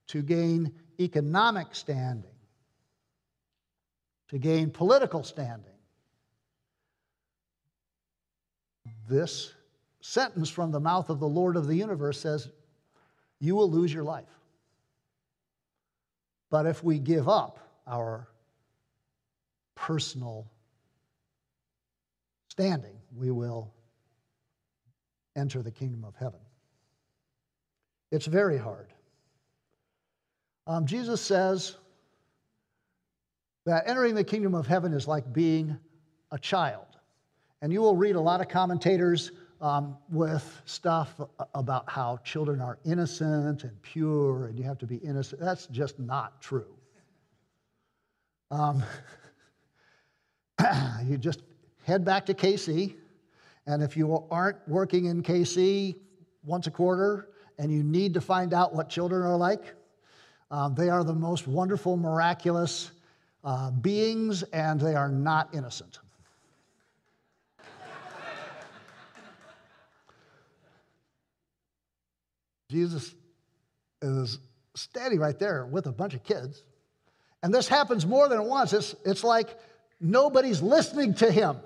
to 0.07 0.21
gain 0.21 0.71
economic 0.99 1.73
standing, 1.73 2.30
to 4.31 4.39
gain 4.39 4.71
political 4.71 5.23
standing. 5.23 5.65
This 9.09 9.53
sentence 9.99 10.49
from 10.49 10.71
the 10.71 10.79
mouth 10.79 11.09
of 11.09 11.19
the 11.19 11.27
Lord 11.27 11.57
of 11.57 11.67
the 11.67 11.75
universe 11.75 12.17
says, 12.17 12.49
You 13.41 13.57
will 13.57 13.69
lose 13.69 13.93
your 13.93 14.05
life. 14.05 14.23
But 16.49 16.65
if 16.65 16.81
we 16.81 16.97
give 16.97 17.27
up 17.27 17.59
our 17.85 18.29
personal 19.75 20.49
standing, 22.47 22.95
we 23.13 23.31
will 23.31 23.73
enter 25.35 25.61
the 25.61 25.71
kingdom 25.71 26.05
of 26.05 26.15
heaven. 26.15 26.39
It's 28.11 28.27
very 28.27 28.57
hard. 28.57 28.93
Um, 30.67 30.85
Jesus 30.85 31.19
says 31.19 31.75
that 33.65 33.87
entering 33.87 34.15
the 34.15 34.23
kingdom 34.23 34.55
of 34.55 34.67
heaven 34.67 34.93
is 34.93 35.07
like 35.07 35.31
being 35.31 35.77
a 36.31 36.39
child. 36.39 36.85
And 37.61 37.71
you 37.71 37.81
will 37.81 37.95
read 37.95 38.15
a 38.15 38.19
lot 38.19 38.41
of 38.41 38.47
commentators 38.47 39.31
um, 39.61 39.97
with 40.09 40.61
stuff 40.65 41.13
about 41.53 41.87
how 41.87 42.17
children 42.23 42.59
are 42.59 42.79
innocent 42.83 43.63
and 43.63 43.81
pure 43.83 44.47
and 44.47 44.57
you 44.57 44.65
have 44.65 44.79
to 44.79 44.87
be 44.87 44.95
innocent. 44.97 45.39
That's 45.39 45.67
just 45.67 45.99
not 45.99 46.41
true. 46.41 46.73
Um, 48.49 48.83
you 51.05 51.17
just 51.17 51.41
head 51.83 52.03
back 52.03 52.25
to 52.25 52.33
KC, 52.33 52.95
and 53.67 53.83
if 53.83 53.95
you 53.95 54.25
aren't 54.31 54.57
working 54.67 55.05
in 55.05 55.21
KC 55.21 55.95
once 56.43 56.65
a 56.65 56.71
quarter 56.71 57.29
and 57.59 57.71
you 57.71 57.83
need 57.83 58.15
to 58.15 58.21
find 58.21 58.53
out 58.53 58.73
what 58.73 58.89
children 58.89 59.21
are 59.21 59.37
like, 59.37 59.75
um, 60.49 60.73
they 60.73 60.89
are 60.89 61.03
the 61.03 61.13
most 61.13 61.47
wonderful, 61.47 61.95
miraculous 61.95 62.91
uh, 63.43 63.71
beings, 63.71 64.43
and 64.43 64.79
they 64.79 64.95
are 64.95 65.09
not 65.09 65.53
innocent. 65.53 65.99
Jesus 72.69 73.13
is 74.01 74.39
standing 74.75 75.19
right 75.19 75.37
there 75.37 75.65
with 75.65 75.87
a 75.87 75.91
bunch 75.91 76.13
of 76.13 76.23
kids. 76.23 76.63
And 77.43 77.53
this 77.53 77.67
happens 77.67 78.05
more 78.05 78.29
than 78.29 78.45
once. 78.45 78.71
It's, 78.71 78.95
it's 79.03 79.23
like 79.23 79.57
nobody's 79.99 80.61
listening 80.61 81.13
to 81.15 81.31
him. 81.31 81.57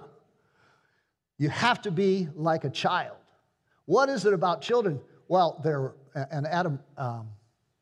You 1.37 1.49
have 1.49 1.81
to 1.83 1.91
be 1.91 2.27
like 2.33 2.63
a 2.63 2.69
child. 2.69 3.17
What 3.85 4.09
is 4.09 4.25
it 4.25 4.33
about 4.33 4.61
children? 4.61 4.99
Well, 5.27 5.61
there, 5.63 5.93
and 6.31 6.47
Adam 6.47 6.79
um, 6.97 7.29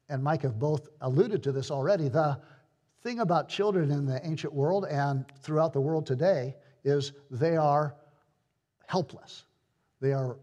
and 0.10 0.24
Mike 0.24 0.42
have 0.42 0.60
both 0.60 0.90
alluded 1.02 1.44
to 1.44 1.52
this 1.52 1.72
already. 1.72 2.10
The 2.10 2.40
thing 3.04 3.20
about 3.20 3.50
children 3.50 3.92
in 3.92 4.06
the 4.06 4.26
ancient 4.26 4.54
world 4.54 4.86
and 4.90 5.26
throughout 5.42 5.74
the 5.74 5.82
world 5.82 6.06
today 6.06 6.56
is 6.86 7.12
they 7.30 7.58
are 7.58 7.96
helpless, 8.88 9.44
they 10.00 10.14
are 10.14 10.38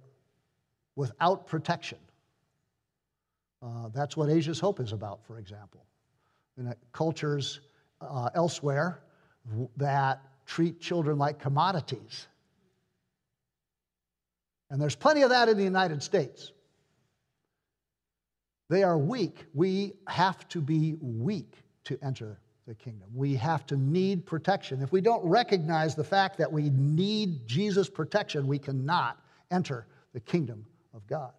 without 0.95 1.47
protection. 1.47 1.99
Uh, 3.63 3.89
that's 3.95 4.17
what 4.17 4.29
Asia's 4.29 4.61
Hope 4.61 4.81
is 4.81 4.93
about, 4.93 5.25
for 5.25 5.39
example. 5.39 5.85
In 6.59 6.75
cultures 6.93 7.61
uh, 8.01 8.31
elsewhere 8.35 9.01
that 9.77 10.23
treat 10.47 10.81
children 10.81 11.19
like 11.19 11.39
commodities. 11.39 12.27
And 14.71 14.81
there's 14.81 14.95
plenty 14.95 15.23
of 15.23 15.31
that 15.31 15.49
in 15.49 15.57
the 15.57 15.65
United 15.65 16.03
States. 16.03 16.53
They 18.69 18.83
are 18.83 18.99
weak. 18.99 19.47
We 19.55 19.95
have 20.07 20.47
to 20.49 20.61
be 20.61 20.97
weak 21.01 21.55
to 21.85 21.99
enter 22.03 22.39
the 22.71 22.75
kingdom. 22.77 23.09
We 23.13 23.35
have 23.35 23.67
to 23.67 23.77
need 23.77 24.25
protection. 24.25 24.81
If 24.81 24.93
we 24.93 25.01
don't 25.01 25.25
recognize 25.25 25.97
the 25.97 26.05
fact 26.05 26.39
that 26.39 26.53
we 26.53 26.71
need 26.71 27.45
Jesus' 27.45 27.91
protection, 27.91 28.47
we 28.47 28.61
cannot 28.61 29.21
enter 29.51 29.89
the 30.13 30.21
kingdom 30.21 30.65
of 30.95 31.05
God. 31.09 31.33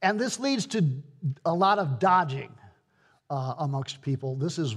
And 0.00 0.18
this 0.18 0.40
leads 0.40 0.64
to 0.68 0.82
a 1.44 1.52
lot 1.52 1.78
of 1.78 1.98
dodging 1.98 2.50
uh, 3.28 3.56
amongst 3.58 4.00
people. 4.00 4.34
This 4.34 4.58
is, 4.58 4.74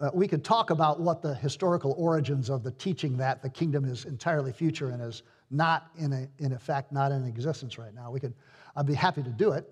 uh, 0.00 0.10
we 0.12 0.26
could 0.26 0.42
talk 0.42 0.70
about 0.70 0.98
what 0.98 1.22
the 1.22 1.36
historical 1.36 1.94
origins 1.96 2.50
of 2.50 2.64
the 2.64 2.72
teaching 2.72 3.16
that 3.18 3.42
the 3.42 3.50
kingdom 3.50 3.84
is 3.84 4.06
entirely 4.06 4.50
future 4.50 4.88
and 4.90 5.00
is 5.00 5.22
not 5.52 5.92
in, 5.96 6.12
a, 6.12 6.28
in 6.42 6.52
effect, 6.52 6.90
not 6.90 7.12
in 7.12 7.24
existence 7.26 7.78
right 7.78 7.94
now. 7.94 8.10
We 8.10 8.18
could, 8.18 8.34
I'd 8.74 8.86
be 8.86 8.94
happy 8.94 9.22
to 9.22 9.30
do 9.30 9.52
it. 9.52 9.70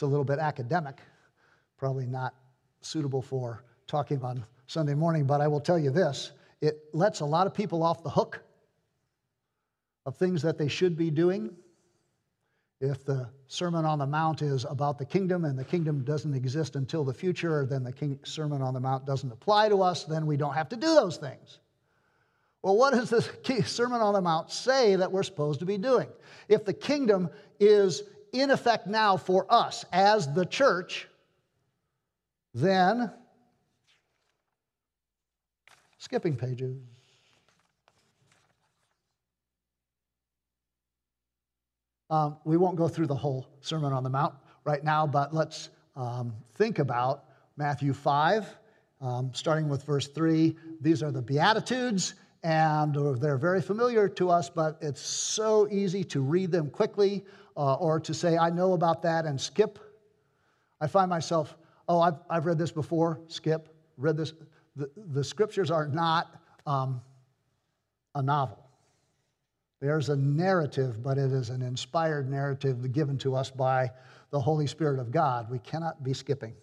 It's 0.00 0.02
a 0.02 0.06
little 0.06 0.24
bit 0.24 0.38
academic, 0.38 0.98
probably 1.76 2.06
not 2.06 2.32
suitable 2.80 3.20
for 3.20 3.62
talking 3.86 4.22
on 4.22 4.42
Sunday 4.66 4.94
morning, 4.94 5.26
but 5.26 5.42
I 5.42 5.46
will 5.46 5.60
tell 5.60 5.78
you 5.78 5.90
this 5.90 6.32
it 6.62 6.84
lets 6.94 7.20
a 7.20 7.24
lot 7.26 7.46
of 7.46 7.52
people 7.52 7.82
off 7.82 8.02
the 8.02 8.08
hook 8.08 8.40
of 10.06 10.16
things 10.16 10.40
that 10.40 10.56
they 10.56 10.68
should 10.68 10.96
be 10.96 11.10
doing 11.10 11.54
if 12.80 13.04
the 13.04 13.28
Sermon 13.46 13.84
on 13.84 13.98
the 13.98 14.06
Mount 14.06 14.40
is 14.40 14.64
about 14.64 14.96
the 14.96 15.04
kingdom 15.04 15.44
and 15.44 15.58
the 15.58 15.66
kingdom 15.66 16.02
doesn't 16.02 16.32
exist 16.32 16.76
until 16.76 17.04
the 17.04 17.12
future, 17.12 17.66
then 17.66 17.84
the 17.84 17.92
King, 17.92 18.18
Sermon 18.24 18.62
on 18.62 18.72
the 18.72 18.80
Mount 18.80 19.04
doesn't 19.04 19.30
apply 19.30 19.68
to 19.68 19.82
us, 19.82 20.04
then 20.04 20.24
we 20.24 20.38
don't 20.38 20.54
have 20.54 20.70
to 20.70 20.76
do 20.76 20.94
those 20.94 21.18
things. 21.18 21.58
Well, 22.62 22.74
what 22.74 22.94
does 22.94 23.10
the 23.10 23.62
Sermon 23.66 24.00
on 24.00 24.14
the 24.14 24.22
Mount 24.22 24.50
say 24.50 24.96
that 24.96 25.12
we're 25.12 25.24
supposed 25.24 25.60
to 25.60 25.66
be 25.66 25.76
doing? 25.76 26.08
If 26.48 26.64
the 26.64 26.72
kingdom 26.72 27.28
is 27.58 28.04
in 28.32 28.50
effect 28.50 28.86
now 28.86 29.16
for 29.16 29.46
us 29.48 29.84
as 29.92 30.32
the 30.32 30.44
church, 30.44 31.08
then 32.54 33.10
skipping 35.98 36.36
pages. 36.36 36.76
Um, 42.10 42.38
we 42.44 42.56
won't 42.56 42.76
go 42.76 42.88
through 42.88 43.06
the 43.06 43.14
whole 43.14 43.46
Sermon 43.60 43.92
on 43.92 44.02
the 44.02 44.10
Mount 44.10 44.34
right 44.64 44.82
now, 44.82 45.06
but 45.06 45.32
let's 45.32 45.68
um, 45.94 46.34
think 46.56 46.80
about 46.80 47.24
Matthew 47.56 47.92
5, 47.92 48.46
um, 49.00 49.30
starting 49.32 49.68
with 49.68 49.84
verse 49.84 50.08
3. 50.08 50.56
These 50.80 51.04
are 51.04 51.12
the 51.12 51.22
Beatitudes, 51.22 52.14
and 52.42 52.94
they're 53.20 53.36
very 53.36 53.60
familiar 53.60 54.08
to 54.08 54.30
us, 54.30 54.48
but 54.48 54.78
it's 54.80 55.00
so 55.00 55.68
easy 55.70 56.02
to 56.04 56.20
read 56.20 56.50
them 56.50 56.70
quickly 56.70 57.24
uh, 57.56 57.74
or 57.74 58.00
to 58.00 58.14
say, 58.14 58.38
I 58.38 58.50
know 58.50 58.72
about 58.72 59.02
that, 59.02 59.26
and 59.26 59.38
skip. 59.38 59.78
I 60.80 60.86
find 60.86 61.10
myself, 61.10 61.56
oh, 61.88 62.00
I've, 62.00 62.16
I've 62.30 62.46
read 62.46 62.58
this 62.58 62.72
before, 62.72 63.20
skip, 63.28 63.74
read 63.98 64.16
this. 64.16 64.32
The, 64.76 64.90
the 65.12 65.22
scriptures 65.22 65.70
are 65.70 65.86
not 65.86 66.40
um, 66.66 67.02
a 68.14 68.22
novel. 68.22 68.58
There's 69.80 70.08
a 70.08 70.16
narrative, 70.16 71.02
but 71.02 71.18
it 71.18 71.32
is 71.32 71.50
an 71.50 71.62
inspired 71.62 72.30
narrative 72.30 72.92
given 72.92 73.18
to 73.18 73.34
us 73.34 73.50
by 73.50 73.90
the 74.30 74.40
Holy 74.40 74.66
Spirit 74.66 75.00
of 75.00 75.10
God. 75.10 75.50
We 75.50 75.58
cannot 75.58 76.02
be 76.04 76.14
skipping. 76.14 76.54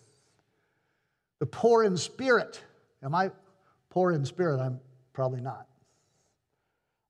The 1.40 1.46
poor 1.46 1.84
in 1.84 1.98
spirit. 1.98 2.64
Am 3.04 3.14
I 3.14 3.32
poor 3.90 4.12
in 4.12 4.26
spirit? 4.26 4.60
I'm 4.60 4.80
probably 5.18 5.42
not. 5.42 5.66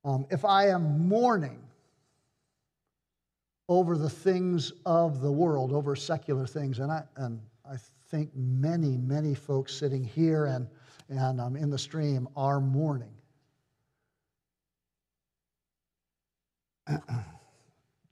Um, 0.06 0.26
if 0.32 0.46
I 0.46 0.70
am 0.70 1.10
mourning 1.10 1.60
over 3.68 3.98
the 3.98 4.10
things 4.10 4.72
of 4.86 5.20
the 5.20 5.30
world, 5.30 5.74
over 5.74 5.94
secular 5.94 6.48
things, 6.48 6.80
and 6.80 6.90
I, 6.90 7.04
and 7.18 7.42
I 7.70 7.76
think 8.10 8.30
many, 8.34 8.96
many 8.96 9.36
folks 9.36 9.76
sitting 9.76 10.06
here 10.06 10.46
and, 10.46 10.70
and 11.10 11.42
um, 11.42 11.58
in 11.58 11.70
the 11.70 11.78
stream 11.78 12.30
are 12.38 12.62
mourning. 12.62 13.12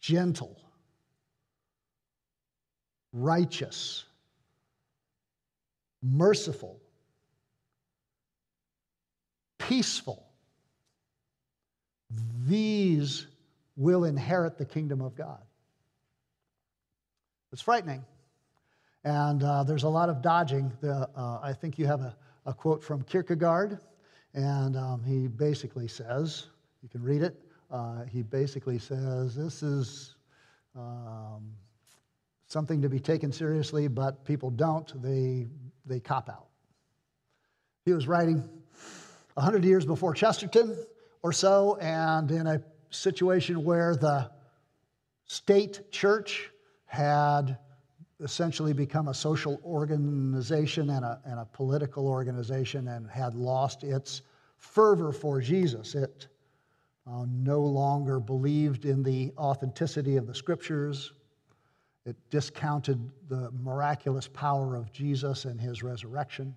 gentle, 0.01 0.57
righteous, 3.13 4.03
merciful, 6.03 6.81
peaceful. 9.67 10.27
These 12.47 13.27
will 13.75 14.05
inherit 14.05 14.57
the 14.57 14.65
kingdom 14.65 15.01
of 15.01 15.15
God. 15.15 15.41
It's 17.51 17.61
frightening. 17.61 18.03
And 19.03 19.43
uh, 19.43 19.63
there's 19.63 19.83
a 19.83 19.89
lot 19.89 20.09
of 20.09 20.21
dodging. 20.21 20.71
The, 20.81 21.09
uh, 21.15 21.39
I 21.41 21.53
think 21.53 21.77
you 21.77 21.85
have 21.85 22.01
a, 22.01 22.15
a, 22.45 22.53
quote 22.53 22.83
from 22.83 23.03
Kierkegaard, 23.03 23.79
and 24.33 24.75
um, 24.75 25.03
he 25.03 25.27
basically 25.27 25.87
says, 25.87 26.47
you 26.81 26.89
can 26.89 27.03
read 27.03 27.21
it 27.21 27.39
uh, 27.71 28.03
he 28.05 28.21
basically 28.21 28.77
says 28.77 29.35
this 29.35 29.63
is 29.63 30.15
um, 30.75 31.51
something 32.47 32.81
to 32.81 32.89
be 32.89 32.99
taken 32.99 33.31
seriously, 33.31 33.87
but 33.87 34.23
people 34.25 34.49
don't. 34.49 35.01
They, 35.01 35.47
they 35.85 35.99
cop 35.99 36.29
out. 36.29 36.47
He 37.85 37.93
was 37.93 38.07
writing 38.07 38.47
100 39.35 39.63
years 39.63 39.85
before 39.85 40.13
Chesterton 40.13 40.77
or 41.21 41.31
so, 41.31 41.77
and 41.81 42.31
in 42.31 42.47
a 42.47 42.61
situation 42.89 43.63
where 43.63 43.95
the 43.95 44.31
state 45.25 45.91
church 45.91 46.51
had 46.85 47.57
essentially 48.21 48.71
become 48.71 49.09
a 49.09 49.13
social 49.13 49.59
organization 49.65 50.89
and 50.89 51.03
a, 51.03 51.19
and 51.25 51.39
a 51.39 51.45
political 51.45 52.07
organization 52.07 52.87
and 52.87 53.09
had 53.09 53.35
lost 53.35 53.83
its 53.83 54.21
fervor 54.57 55.11
for 55.11 55.41
Jesus. 55.41 55.95
It 55.95 56.27
uh, 57.05 57.25
no 57.27 57.61
longer 57.61 58.21
believed 58.21 58.85
in 58.85 59.03
the 59.03 59.33
authenticity 59.37 60.15
of 60.15 60.27
the 60.27 60.33
scriptures. 60.33 61.11
It 62.05 62.15
discounted 62.29 63.11
the 63.27 63.51
miraculous 63.51 64.29
power 64.29 64.75
of 64.77 64.93
Jesus 64.93 65.43
and 65.43 65.59
his 65.59 65.83
resurrection. 65.83 66.55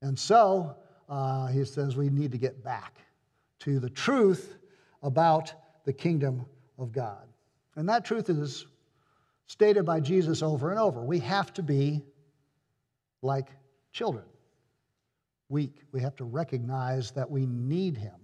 And 0.00 0.18
so 0.18 0.76
uh, 1.08 1.46
he 1.46 1.64
says 1.64 1.96
we 1.96 2.08
need 2.08 2.32
to 2.32 2.38
get 2.38 2.62
back 2.62 2.94
to 3.60 3.78
the 3.78 3.90
truth 3.90 4.56
about 5.02 5.52
the 5.84 5.92
kingdom 5.92 6.44
of 6.78 6.92
God. 6.92 7.26
And 7.76 7.88
that 7.88 8.04
truth 8.04 8.28
is 8.28 8.66
stated 9.46 9.84
by 9.84 10.00
Jesus 10.00 10.42
over 10.42 10.70
and 10.70 10.78
over. 10.78 11.02
We 11.02 11.20
have 11.20 11.52
to 11.54 11.62
be 11.62 12.02
like 13.22 13.48
children, 13.92 14.24
weak. 15.48 15.82
We 15.92 16.00
have 16.00 16.16
to 16.16 16.24
recognize 16.24 17.10
that 17.12 17.30
we 17.30 17.46
need 17.46 17.96
him. 17.96 18.14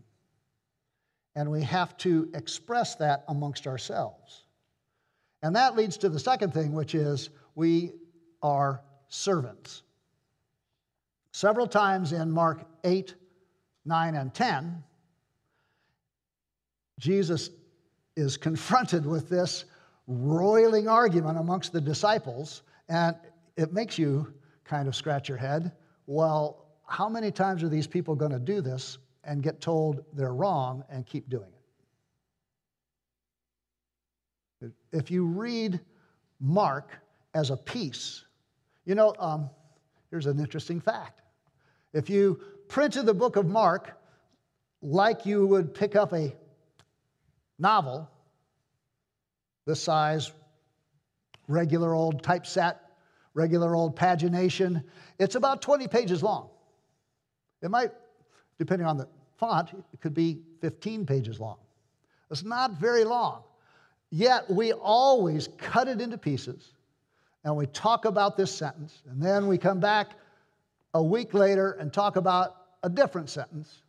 And 1.36 1.50
we 1.50 1.62
have 1.62 1.96
to 1.98 2.30
express 2.34 2.94
that 2.96 3.24
amongst 3.28 3.66
ourselves. 3.66 4.44
And 5.42 5.56
that 5.56 5.76
leads 5.76 5.96
to 5.98 6.08
the 6.08 6.20
second 6.20 6.54
thing, 6.54 6.72
which 6.72 6.94
is 6.94 7.30
we 7.54 7.92
are 8.42 8.82
servants. 9.08 9.83
Several 11.34 11.66
times 11.66 12.12
in 12.12 12.30
Mark 12.30 12.64
8, 12.84 13.12
9, 13.86 14.14
and 14.14 14.32
10, 14.32 14.84
Jesus 17.00 17.50
is 18.14 18.36
confronted 18.36 19.04
with 19.04 19.28
this 19.28 19.64
roiling 20.06 20.86
argument 20.86 21.36
amongst 21.36 21.72
the 21.72 21.80
disciples, 21.80 22.62
and 22.88 23.16
it 23.56 23.72
makes 23.72 23.98
you 23.98 24.32
kind 24.64 24.86
of 24.86 24.94
scratch 24.94 25.28
your 25.28 25.36
head. 25.36 25.72
Well, 26.06 26.66
how 26.86 27.08
many 27.08 27.32
times 27.32 27.64
are 27.64 27.68
these 27.68 27.88
people 27.88 28.14
going 28.14 28.30
to 28.30 28.38
do 28.38 28.60
this 28.60 28.98
and 29.24 29.42
get 29.42 29.60
told 29.60 30.04
they're 30.12 30.34
wrong 30.34 30.84
and 30.88 31.04
keep 31.04 31.28
doing 31.28 31.50
it. 34.62 34.72
If 34.92 35.10
you 35.10 35.26
read 35.26 35.80
Mark 36.38 36.92
as 37.34 37.50
a 37.50 37.56
piece, 37.56 38.24
you 38.84 38.94
know, 38.94 39.16
um, 39.18 39.50
here's 40.12 40.26
an 40.26 40.38
interesting 40.38 40.80
fact. 40.80 41.22
If 41.94 42.10
you 42.10 42.40
printed 42.68 43.06
the 43.06 43.14
book 43.14 43.36
of 43.36 43.46
Mark 43.46 43.96
like 44.82 45.24
you 45.24 45.46
would 45.46 45.72
pick 45.72 45.96
up 45.96 46.12
a 46.12 46.34
novel, 47.58 48.10
this 49.64 49.82
size, 49.82 50.32
regular 51.48 51.94
old 51.94 52.22
typeset, 52.22 52.80
regular 53.32 53.74
old 53.74 53.96
pagination, 53.96 54.82
it's 55.18 55.36
about 55.36 55.62
20 55.62 55.88
pages 55.88 56.22
long. 56.22 56.50
It 57.62 57.70
might 57.70 57.92
depending 58.58 58.86
on 58.86 58.96
the 58.96 59.08
font, 59.36 59.70
it 59.72 60.00
could 60.00 60.14
be 60.14 60.40
15 60.60 61.06
pages 61.06 61.40
long. 61.40 61.56
It's 62.30 62.44
not 62.44 62.72
very 62.72 63.04
long. 63.04 63.42
Yet 64.10 64.48
we 64.50 64.72
always 64.72 65.48
cut 65.58 65.88
it 65.88 66.00
into 66.00 66.18
pieces 66.18 66.72
and 67.44 67.56
we 67.56 67.66
talk 67.66 68.04
about 68.04 68.36
this 68.36 68.54
sentence, 68.54 69.02
and 69.08 69.20
then 69.22 69.46
we 69.46 69.58
come 69.58 69.78
back 69.78 70.12
a 70.94 71.02
week 71.02 71.34
later 71.34 71.72
and 71.72 71.92
talk 71.92 72.16
about 72.16 72.56
a 72.82 72.88
different 72.88 73.28
sentence. 73.28 73.82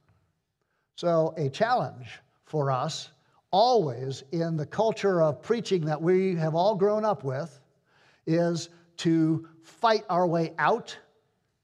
So, 0.95 1.33
a 1.37 1.49
challenge 1.49 2.19
for 2.45 2.71
us, 2.71 3.09
always 3.51 4.23
in 4.31 4.57
the 4.57 4.65
culture 4.65 5.21
of 5.21 5.41
preaching 5.41 5.85
that 5.85 6.01
we 6.01 6.35
have 6.35 6.55
all 6.55 6.75
grown 6.75 7.05
up 7.05 7.23
with, 7.23 7.59
is 8.25 8.69
to 8.97 9.47
fight 9.63 10.03
our 10.09 10.25
way 10.25 10.53
out 10.57 10.97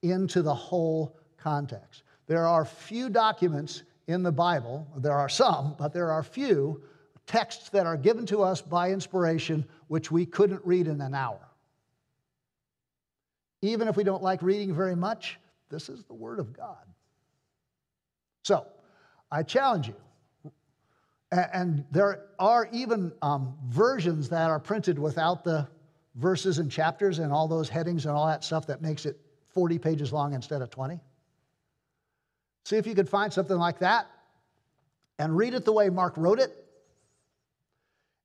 into 0.01 0.41
the 0.41 0.53
whole 0.53 1.17
context. 1.37 2.03
There 2.27 2.47
are 2.47 2.65
few 2.65 3.09
documents 3.09 3.83
in 4.07 4.23
the 4.23 4.31
Bible, 4.31 4.87
there 4.97 5.13
are 5.13 5.29
some, 5.29 5.75
but 5.77 5.93
there 5.93 6.11
are 6.11 6.23
few 6.23 6.81
texts 7.25 7.69
that 7.69 7.85
are 7.85 7.97
given 7.97 8.25
to 8.25 8.41
us 8.41 8.61
by 8.61 8.91
inspiration 8.91 9.65
which 9.87 10.11
we 10.11 10.25
couldn't 10.25 10.61
read 10.65 10.87
in 10.87 10.99
an 11.01 11.13
hour. 11.13 11.50
Even 13.61 13.87
if 13.87 13.95
we 13.95 14.03
don't 14.03 14.23
like 14.23 14.41
reading 14.41 14.73
very 14.73 14.95
much, 14.95 15.39
this 15.69 15.89
is 15.89 16.03
the 16.05 16.13
Word 16.13 16.39
of 16.39 16.53
God. 16.53 16.85
So, 18.43 18.65
I 19.31 19.43
challenge 19.43 19.87
you. 19.87 19.95
And 21.31 21.85
there 21.91 22.25
are 22.39 22.67
even 22.73 23.13
um, 23.21 23.55
versions 23.67 24.27
that 24.29 24.49
are 24.49 24.59
printed 24.59 24.99
without 24.99 25.45
the 25.45 25.67
verses 26.15 26.59
and 26.59 26.69
chapters 26.69 27.19
and 27.19 27.31
all 27.31 27.47
those 27.47 27.69
headings 27.69 28.05
and 28.05 28.13
all 28.13 28.27
that 28.27 28.43
stuff 28.43 28.67
that 28.67 28.81
makes 28.81 29.05
it 29.05 29.17
40 29.49 29.79
pages 29.79 30.11
long 30.11 30.33
instead 30.33 30.61
of 30.61 30.69
20. 30.69 30.99
See 32.65 32.75
if 32.75 32.85
you 32.85 32.95
could 32.95 33.07
find 33.07 33.31
something 33.31 33.55
like 33.57 33.79
that 33.79 34.07
and 35.19 35.35
read 35.35 35.53
it 35.53 35.65
the 35.65 35.71
way 35.71 35.89
Mark 35.89 36.17
wrote 36.17 36.39
it. 36.39 36.55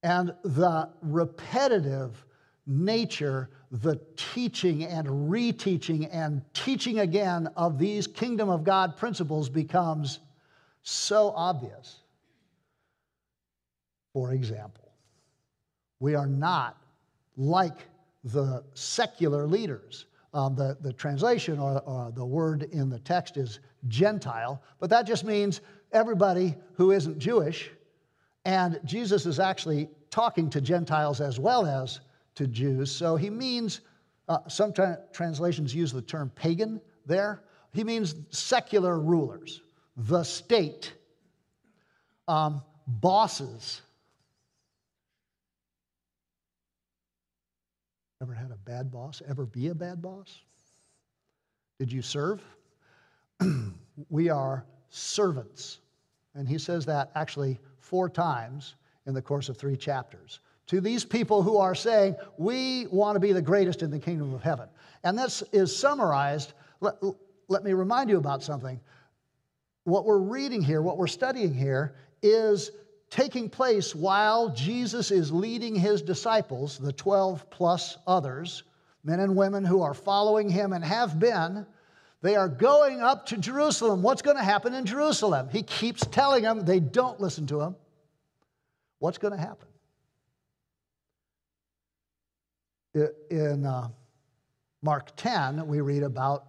And 0.03 0.35
the 0.44 0.88
repetitive 1.03 2.25
nature, 2.66 3.51
the 3.83 4.01
teaching 4.17 4.85
and 4.85 5.07
reteaching 5.07 6.09
and 6.12 6.43
teaching 6.55 7.01
again 7.01 7.49
of 7.57 7.79
these 7.79 8.07
kingdom 8.07 8.49
of 8.49 8.65
God 8.65 8.97
principles 8.97 9.49
becomes 9.49 10.21
so 10.83 11.33
obvious. 11.35 12.01
For 14.12 14.33
example, 14.33 14.93
we 16.01 16.15
are 16.15 16.27
not 16.27 16.81
like 17.37 17.87
the 18.25 18.65
secular 18.75 19.47
leaders. 19.47 20.07
Um, 20.33 20.55
the, 20.55 20.77
the 20.81 20.93
translation 20.93 21.59
or, 21.59 21.81
or 21.81 22.12
the 22.15 22.25
word 22.25 22.65
in 22.73 22.91
the 22.91 22.99
text 22.99 23.37
is 23.37 23.61
Gentile, 23.89 24.62
but 24.81 24.91
that 24.91 25.07
just 25.07 25.25
means 25.25 25.61
everybody 25.93 26.55
who 26.75 26.93
isn't 26.93 27.19
Jewish. 27.19 27.71
And 28.45 28.79
Jesus 28.85 29.27
is 29.27 29.41
actually 29.41 29.89
talking 30.11 30.51
to 30.51 30.61
Gentiles 30.61 31.21
as 31.21 31.39
well 31.41 31.67
as 31.67 32.01
to 32.37 32.46
Jews. 32.46 32.90
So 32.90 33.16
he 33.16 33.29
means, 33.29 33.81
uh, 34.29 34.38
some 34.49 34.72
tra- 34.72 35.01
translations 35.12 35.75
use 35.75 35.92
the 35.92 36.03
term 36.03 36.31
pagan 36.35 36.81
there. 37.05 37.42
He 37.72 37.85
means 37.85 38.14
secular 38.31 38.99
rulers, 38.99 39.61
the 39.96 40.22
state, 40.22 40.92
um, 42.29 42.62
bosses. 42.87 43.83
Ever 48.22 48.33
had 48.33 48.51
a 48.51 48.57
bad 48.57 48.90
boss? 48.90 49.20
Ever 49.29 49.44
be 49.44 49.68
a 49.68 49.75
bad 49.75 50.01
boss? 50.01 50.40
Did 51.79 51.92
you 51.92 52.01
serve? 52.01 52.42
we 54.09 54.31
are 54.31 54.64
servants. 54.88 55.79
And 56.35 56.49
he 56.49 56.59
says 56.59 56.87
that 56.87 57.11
actually 57.14 57.59
four 57.79 58.09
times 58.09 58.77
in 59.07 59.14
the 59.14 59.22
course 59.22 59.49
of 59.49 59.57
three 59.57 59.77
chapters. 59.77 60.40
To 60.68 60.81
these 60.81 61.05
people 61.05 61.42
who 61.42 61.59
are 61.59 61.74
saying, 61.74 62.16
we 62.38 62.87
want 62.88 63.16
to 63.16 63.20
be 63.20 63.33
the 63.33 63.42
greatest 63.42 63.83
in 63.83 63.90
the 63.90 63.98
kingdom 63.98 64.35
of 64.35 64.42
heaven. 64.42 64.68
And 65.05 65.18
this 65.18 65.42
is 65.52 65.76
summarized. 65.76 66.52
Let, 66.81 66.96
let 67.48 67.62
me 67.62 67.72
remind 67.72 68.11
you 68.11 68.18
about 68.18 68.42
something. 68.42 68.81
What 69.85 70.05
we're 70.05 70.18
reading 70.18 70.62
here, 70.62 70.83
what 70.83 70.98
we're 70.98 71.07
studying 71.07 71.55
here, 71.55 71.94
is 72.22 72.72
taking 73.11 73.48
place 73.48 73.94
while 73.94 74.48
Jesus 74.48 75.12
is 75.12 75.31
leading 75.31 75.76
his 75.76 76.02
disciples, 76.02 76.79
the 76.79 76.92
12 76.92 77.48
plus 77.50 77.98
others, 78.07 78.64
men 79.05 79.20
and 79.20 79.37
women 79.37 79.64
who 79.64 79.83
are 79.83 79.94
following 79.94 80.48
him 80.48 80.72
and 80.72 80.85
have 80.85 81.20
been 81.20 81.64
they 82.22 82.35
are 82.35 82.48
going 82.48 83.00
up 83.00 83.26
to 83.26 83.37
Jerusalem. 83.37 84.02
What's 84.02 84.22
going 84.22 84.37
to 84.37 84.42
happen 84.42 84.74
in 84.74 84.87
Jerusalem? 84.87 85.48
He 85.50 85.62
keeps 85.62 86.05
telling 86.07 86.42
them, 86.42 86.64
they 86.64 86.81
don't 86.81 87.20
listen 87.20 87.46
to 87.48 87.61
him. 87.61 87.76
What's 88.98 89.18
going 89.18 89.33
to 89.33 89.38
happen? 89.38 89.68
In 93.31 93.67
uh, 93.67 93.89
Mark 94.83 95.15
10, 95.17 95.67
we 95.67 95.81
read 95.81 96.03
about 96.03 96.45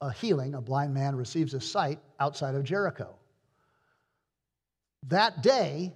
a 0.00 0.12
healing. 0.12 0.54
A 0.54 0.60
blind 0.60 0.94
man 0.94 1.16
receives 1.16 1.52
his 1.52 1.68
sight 1.68 1.98
outside 2.20 2.54
of 2.54 2.64
Jericho. 2.64 3.14
That 5.08 5.42
day, 5.42 5.92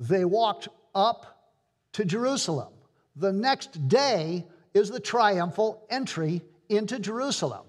they 0.00 0.24
walked 0.24 0.68
up 0.94 1.52
to 1.92 2.04
Jerusalem. 2.04 2.72
The 3.16 3.32
next 3.32 3.88
day 3.88 4.46
is 4.74 4.90
the 4.90 5.00
triumphal 5.00 5.84
entry 5.90 6.42
into 6.68 6.98
Jerusalem. 6.98 7.66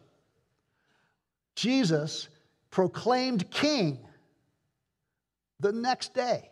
Jesus 1.56 2.30
proclaimed 2.70 3.50
king 3.52 4.00
the 5.60 5.72
next 5.72 6.14
day. 6.14 6.51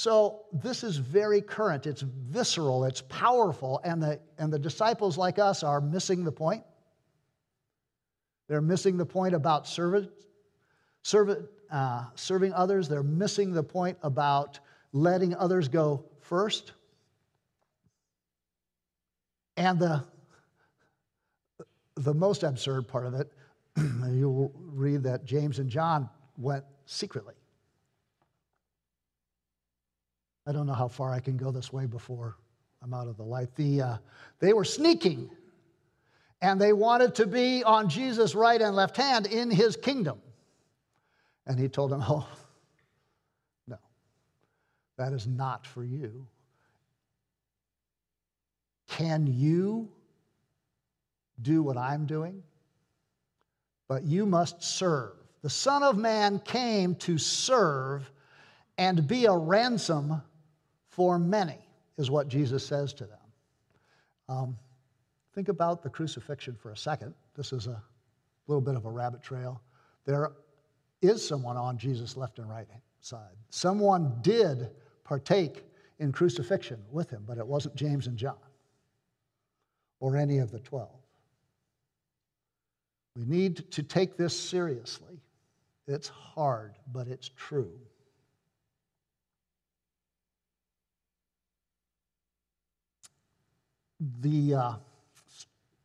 So 0.00 0.46
this 0.50 0.82
is 0.82 0.96
very 0.96 1.42
current, 1.42 1.86
it's 1.86 2.00
visceral, 2.00 2.84
it's 2.84 3.02
powerful, 3.02 3.82
and 3.84 4.02
the, 4.02 4.18
and 4.38 4.50
the 4.50 4.58
disciples 4.58 5.18
like 5.18 5.38
us 5.38 5.62
are 5.62 5.78
missing 5.78 6.24
the 6.24 6.32
point. 6.32 6.64
They're 8.48 8.62
missing 8.62 8.96
the 8.96 9.04
point 9.04 9.34
about 9.34 9.68
servant, 9.68 10.08
servant, 11.02 11.46
uh, 11.70 12.06
serving 12.14 12.54
others. 12.54 12.88
They're 12.88 13.02
missing 13.02 13.52
the 13.52 13.62
point 13.62 13.98
about 14.02 14.58
letting 14.94 15.34
others 15.34 15.68
go 15.68 16.06
first. 16.22 16.72
And 19.58 19.78
the, 19.78 20.02
the 21.96 22.14
most 22.14 22.42
absurd 22.42 22.88
part 22.88 23.04
of 23.04 23.12
it 23.12 23.30
you'll 23.76 24.50
read 24.56 25.02
that 25.02 25.26
James 25.26 25.58
and 25.58 25.68
John 25.68 26.08
went 26.38 26.64
secretly. 26.86 27.34
I 30.46 30.52
don't 30.52 30.66
know 30.66 30.74
how 30.74 30.88
far 30.88 31.12
I 31.12 31.20
can 31.20 31.36
go 31.36 31.50
this 31.50 31.72
way 31.72 31.86
before 31.86 32.36
I'm 32.82 32.94
out 32.94 33.08
of 33.08 33.16
the 33.16 33.22
light. 33.22 33.54
The, 33.56 33.82
uh, 33.82 33.96
they 34.38 34.52
were 34.52 34.64
sneaking, 34.64 35.30
and 36.40 36.60
they 36.60 36.72
wanted 36.72 37.14
to 37.16 37.26
be 37.26 37.62
on 37.62 37.88
Jesus' 37.88 38.34
right 38.34 38.60
and 38.60 38.74
left 38.74 38.96
hand 38.96 39.26
in 39.26 39.50
his 39.50 39.76
kingdom. 39.76 40.20
And 41.46 41.58
he 41.58 41.68
told 41.68 41.90
them, 41.90 42.02
Oh, 42.08 42.28
no, 43.66 43.78
that 44.96 45.12
is 45.12 45.26
not 45.26 45.66
for 45.66 45.84
you. 45.84 46.26
Can 48.88 49.26
you 49.26 49.88
do 51.40 51.62
what 51.62 51.76
I'm 51.76 52.06
doing? 52.06 52.42
but 53.90 54.04
you 54.04 54.24
must 54.24 54.62
serve. 54.62 55.16
The 55.42 55.50
Son 55.50 55.82
of 55.82 55.98
Man 55.98 56.38
came 56.38 56.94
to 56.94 57.18
serve 57.18 58.08
and 58.78 59.04
be 59.08 59.24
a 59.24 59.36
ransom 59.36 60.22
for 60.90 61.18
many, 61.18 61.58
is 61.96 62.10
what 62.10 62.28
Jesus 62.28 62.66
says 62.66 62.92
to 62.94 63.04
them. 63.04 63.18
Um, 64.28 64.58
think 65.34 65.48
about 65.48 65.82
the 65.82 65.90
crucifixion 65.90 66.56
for 66.60 66.70
a 66.70 66.76
second. 66.76 67.14
This 67.36 67.52
is 67.52 67.66
a 67.66 67.82
little 68.46 68.60
bit 68.60 68.74
of 68.74 68.84
a 68.84 68.90
rabbit 68.90 69.22
trail. 69.22 69.60
There 70.04 70.32
is 71.02 71.26
someone 71.26 71.56
on 71.56 71.78
Jesus' 71.78 72.16
left 72.16 72.38
and 72.38 72.48
right 72.48 72.66
side. 73.00 73.36
Someone 73.50 74.18
did 74.22 74.70
partake 75.04 75.64
in 75.98 76.12
crucifixion 76.12 76.82
with 76.90 77.10
him, 77.10 77.24
but 77.26 77.38
it 77.38 77.46
wasn't 77.46 77.74
James 77.74 78.06
and 78.06 78.16
John 78.16 78.36
or 80.00 80.16
any 80.16 80.38
of 80.38 80.50
the 80.50 80.58
12. 80.60 80.88
We 83.16 83.24
need 83.24 83.70
to 83.72 83.82
take 83.82 84.16
this 84.16 84.38
seriously. 84.38 85.20
It's 85.86 86.08
hard, 86.08 86.74
but 86.92 87.08
it's 87.08 87.28
true. 87.36 87.72
The 94.22 94.54
uh, 94.54 94.72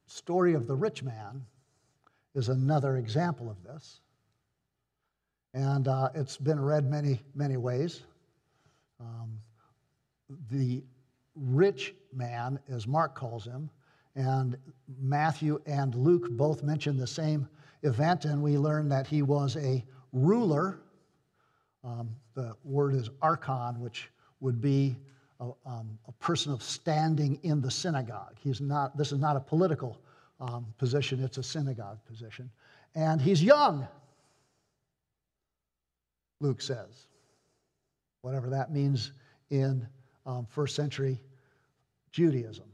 story 0.07 0.53
of 0.53 0.67
the 0.67 0.75
rich 0.75 1.03
man 1.03 1.45
is 2.33 2.49
another 2.49 2.97
example 2.97 3.49
of 3.49 3.61
this. 3.63 3.99
And 5.53 5.87
uh, 5.87 6.09
it's 6.13 6.37
been 6.37 6.59
read 6.59 6.89
many, 6.89 7.21
many 7.33 7.57
ways. 7.57 8.03
Um, 8.99 9.39
the 10.49 10.83
rich 11.35 11.93
man, 12.13 12.59
as 12.69 12.87
Mark 12.87 13.15
calls 13.15 13.45
him, 13.45 13.69
and 14.15 14.57
Matthew 14.99 15.61
and 15.65 15.93
Luke 15.95 16.29
both 16.31 16.63
mention 16.63 16.97
the 16.97 17.07
same 17.07 17.47
event, 17.83 18.25
and 18.25 18.41
we 18.41 18.57
learn 18.57 18.87
that 18.89 19.07
he 19.07 19.21
was 19.21 19.57
a 19.57 19.83
ruler. 20.13 20.79
Um, 21.83 22.09
the 22.33 22.55
word 22.63 22.95
is 22.95 23.09
archon, 23.21 23.79
which 23.79 24.09
would 24.39 24.61
be 24.61 24.95
a, 25.39 25.51
um, 25.65 25.97
a, 26.07 26.11
person 26.13 26.51
of 26.51 26.63
standing 26.63 27.39
in 27.43 27.61
the 27.61 27.71
synagogue. 27.71 28.35
He's 28.39 28.61
not, 28.61 28.97
this 28.97 29.11
is 29.11 29.19
not 29.19 29.35
a 29.35 29.39
political 29.39 29.99
um, 30.39 30.65
position, 30.77 31.23
it's 31.23 31.37
a 31.37 31.43
synagogue 31.43 31.99
position. 32.05 32.49
and 32.93 33.21
he's 33.21 33.43
young, 33.43 33.87
Luke 36.39 36.61
says. 36.61 37.07
Whatever 38.21 38.49
that 38.49 38.71
means 38.71 39.11
in 39.49 39.87
um, 40.25 40.47
first 40.49 40.75
century 40.75 41.21
Judaism. 42.11 42.65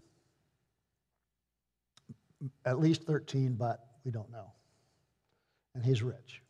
At 2.66 2.80
least 2.80 3.04
13, 3.04 3.56
but 3.56 3.86
we 4.06 4.12
don't 4.12 4.32
know. 4.32 4.52
And 5.76 5.84
he's 5.84 6.02
rich. 6.02 6.42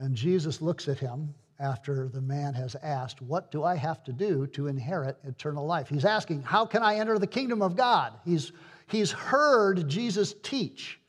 And 0.00 0.14
Jesus 0.14 0.60
looks 0.60 0.88
at 0.88 0.98
him 0.98 1.34
after 1.60 2.08
the 2.08 2.20
man 2.20 2.54
has 2.54 2.76
asked, 2.82 3.20
What 3.20 3.50
do 3.50 3.64
I 3.64 3.76
have 3.76 4.04
to 4.04 4.12
do 4.12 4.46
to 4.48 4.68
inherit 4.68 5.18
eternal 5.24 5.66
life? 5.66 5.88
He's 5.88 6.04
asking, 6.04 6.42
How 6.42 6.64
can 6.64 6.82
I 6.82 6.96
enter 6.96 7.18
the 7.18 7.26
kingdom 7.26 7.62
of 7.62 7.76
God? 7.76 8.14
He's, 8.24 8.52
he's 8.86 9.10
heard 9.10 9.88
Jesus 9.88 10.34
teach 10.42 11.00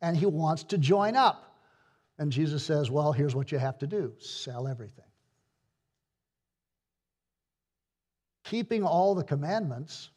and 0.00 0.16
he 0.16 0.26
wants 0.26 0.64
to 0.64 0.78
join 0.78 1.16
up. 1.16 1.56
And 2.18 2.32
Jesus 2.32 2.64
says, 2.64 2.90
Well, 2.90 3.12
here's 3.12 3.34
what 3.34 3.52
you 3.52 3.58
have 3.58 3.78
to 3.78 3.86
do 3.86 4.12
sell 4.18 4.66
everything. 4.66 5.04
Keeping 8.44 8.82
all 8.82 9.14
the 9.14 9.24
commandments, 9.24 10.10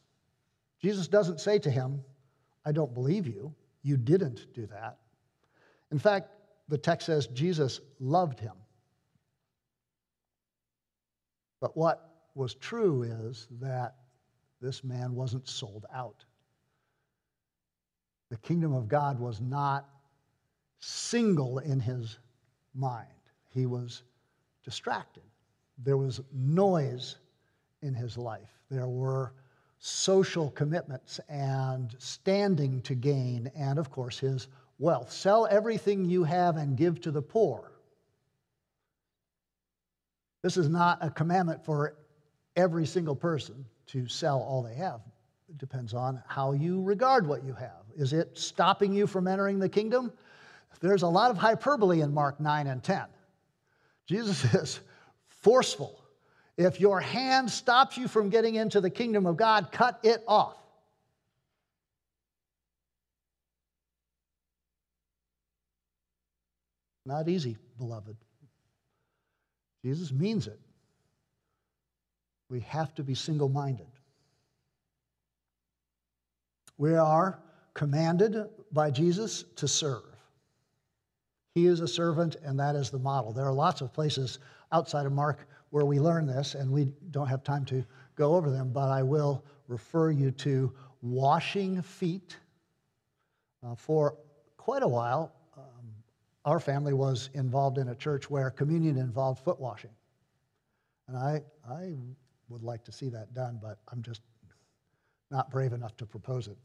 Jesus 0.81 1.07
doesn't 1.07 1.39
say 1.39 1.59
to 1.59 1.69
him, 1.69 2.03
I 2.65 2.71
don't 2.71 2.93
believe 2.93 3.27
you. 3.27 3.53
You 3.83 3.97
didn't 3.97 4.47
do 4.53 4.65
that. 4.67 4.97
In 5.91 5.99
fact, 5.99 6.31
the 6.67 6.77
text 6.77 7.05
says 7.05 7.27
Jesus 7.27 7.79
loved 7.99 8.39
him. 8.39 8.53
But 11.59 11.75
what 11.75 12.27
was 12.35 12.53
true 12.55 13.03
is 13.03 13.47
that 13.61 13.95
this 14.61 14.83
man 14.83 15.15
wasn't 15.15 15.47
sold 15.47 15.85
out. 15.93 16.25
The 18.29 18.37
kingdom 18.37 18.73
of 18.73 18.87
God 18.87 19.19
was 19.19 19.39
not 19.39 19.87
single 20.79 21.59
in 21.59 21.79
his 21.79 22.19
mind, 22.73 23.07
he 23.49 23.65
was 23.65 24.03
distracted. 24.63 25.23
There 25.77 25.97
was 25.97 26.21
noise 26.33 27.15
in 27.81 27.93
his 27.93 28.17
life, 28.17 28.51
there 28.69 28.87
were 28.87 29.33
social 29.77 30.49
commitments 30.51 31.19
and 31.29 31.95
standing 31.99 32.81
to 32.81 32.95
gain, 32.95 33.51
and 33.55 33.77
of 33.77 33.91
course, 33.91 34.19
his 34.19 34.47
wealth. 34.79 35.11
Sell 35.11 35.47
everything 35.49 36.05
you 36.05 36.23
have 36.23 36.57
and 36.57 36.75
give 36.75 36.99
to 37.01 37.11
the 37.11 37.21
poor. 37.21 37.71
This 40.45 40.57
is 40.57 40.69
not 40.69 40.99
a 41.01 41.09
commandment 41.09 41.65
for 41.65 41.95
every 42.55 42.85
single 42.85 43.15
person 43.15 43.65
to 43.87 44.07
sell 44.07 44.39
all 44.39 44.61
they 44.61 44.75
have. 44.75 45.01
It 45.49 45.57
depends 45.57 45.91
on 45.95 46.21
how 46.27 46.51
you 46.51 46.83
regard 46.83 47.25
what 47.25 47.43
you 47.43 47.53
have. 47.53 47.81
Is 47.97 48.13
it 48.13 48.37
stopping 48.37 48.93
you 48.93 49.07
from 49.07 49.27
entering 49.27 49.57
the 49.57 49.67
kingdom? 49.67 50.13
There's 50.81 51.01
a 51.01 51.07
lot 51.07 51.31
of 51.31 51.37
hyperbole 51.39 52.01
in 52.01 52.13
Mark 52.13 52.39
9 52.39 52.67
and 52.67 52.83
10. 52.83 53.05
Jesus 54.05 54.43
is 54.53 54.79
forceful. 55.25 55.99
If 56.57 56.79
your 56.79 56.99
hand 56.99 57.49
stops 57.49 57.97
you 57.97 58.07
from 58.07 58.29
getting 58.29 58.53
into 58.53 58.81
the 58.81 58.91
kingdom 58.91 59.25
of 59.25 59.37
God, 59.37 59.71
cut 59.71 59.99
it 60.03 60.23
off. 60.27 60.57
Not 67.03 67.29
easy, 67.29 67.57
beloved. 67.79 68.15
Jesus 69.85 70.11
means 70.11 70.47
it. 70.47 70.59
We 72.49 72.61
have 72.61 72.95
to 72.95 73.03
be 73.03 73.13
single 73.13 73.49
minded. 73.49 73.85
We 76.79 76.95
are 76.95 77.37
commanded 77.75 78.49
by 78.71 78.89
Jesus 78.89 79.43
to 79.57 79.67
serve. 79.67 80.01
He 81.53 81.67
is 81.67 81.81
a 81.81 81.87
servant, 81.87 82.35
and 82.43 82.59
that 82.59 82.75
is 82.75 82.89
the 82.89 82.97
model. 82.97 83.31
There 83.31 83.45
are 83.45 83.53
lots 83.53 83.81
of 83.81 83.93
places 83.93 84.39
outside 84.71 85.05
of 85.05 85.11
Mark 85.11 85.47
where 85.69 85.85
we 85.85 85.99
learn 85.99 86.25
this, 86.25 86.55
and 86.55 86.71
we 86.71 86.85
don't 87.11 87.27
have 87.27 87.43
time 87.43 87.63
to 87.65 87.85
go 88.15 88.33
over 88.33 88.49
them, 88.49 88.71
but 88.73 88.89
I 88.89 89.03
will 89.03 89.45
refer 89.67 90.09
you 90.09 90.31
to 90.31 90.73
washing 91.03 91.79
feet. 91.83 92.35
Uh, 93.63 93.75
for 93.75 94.17
quite 94.57 94.81
a 94.81 94.87
while, 94.87 95.31
our 96.45 96.59
family 96.59 96.93
was 96.93 97.29
involved 97.33 97.79
in 97.79 97.89
a 97.89 97.95
church 97.95 98.29
where 98.29 98.51
communion 98.51 98.97
involved 98.97 99.43
foot 99.43 99.59
washing. 99.59 99.89
And 101.07 101.17
I, 101.17 101.41
I 101.67 101.95
would 102.49 102.63
like 102.63 102.83
to 102.85 102.91
see 102.91 103.09
that 103.09 103.33
done, 103.33 103.59
but 103.61 103.79
I'm 103.91 104.03
just 104.03 104.21
not 105.31 105.49
brave 105.49 105.73
enough 105.73 105.97
to 105.97 106.05
propose 106.05 106.47
it. 106.47 106.57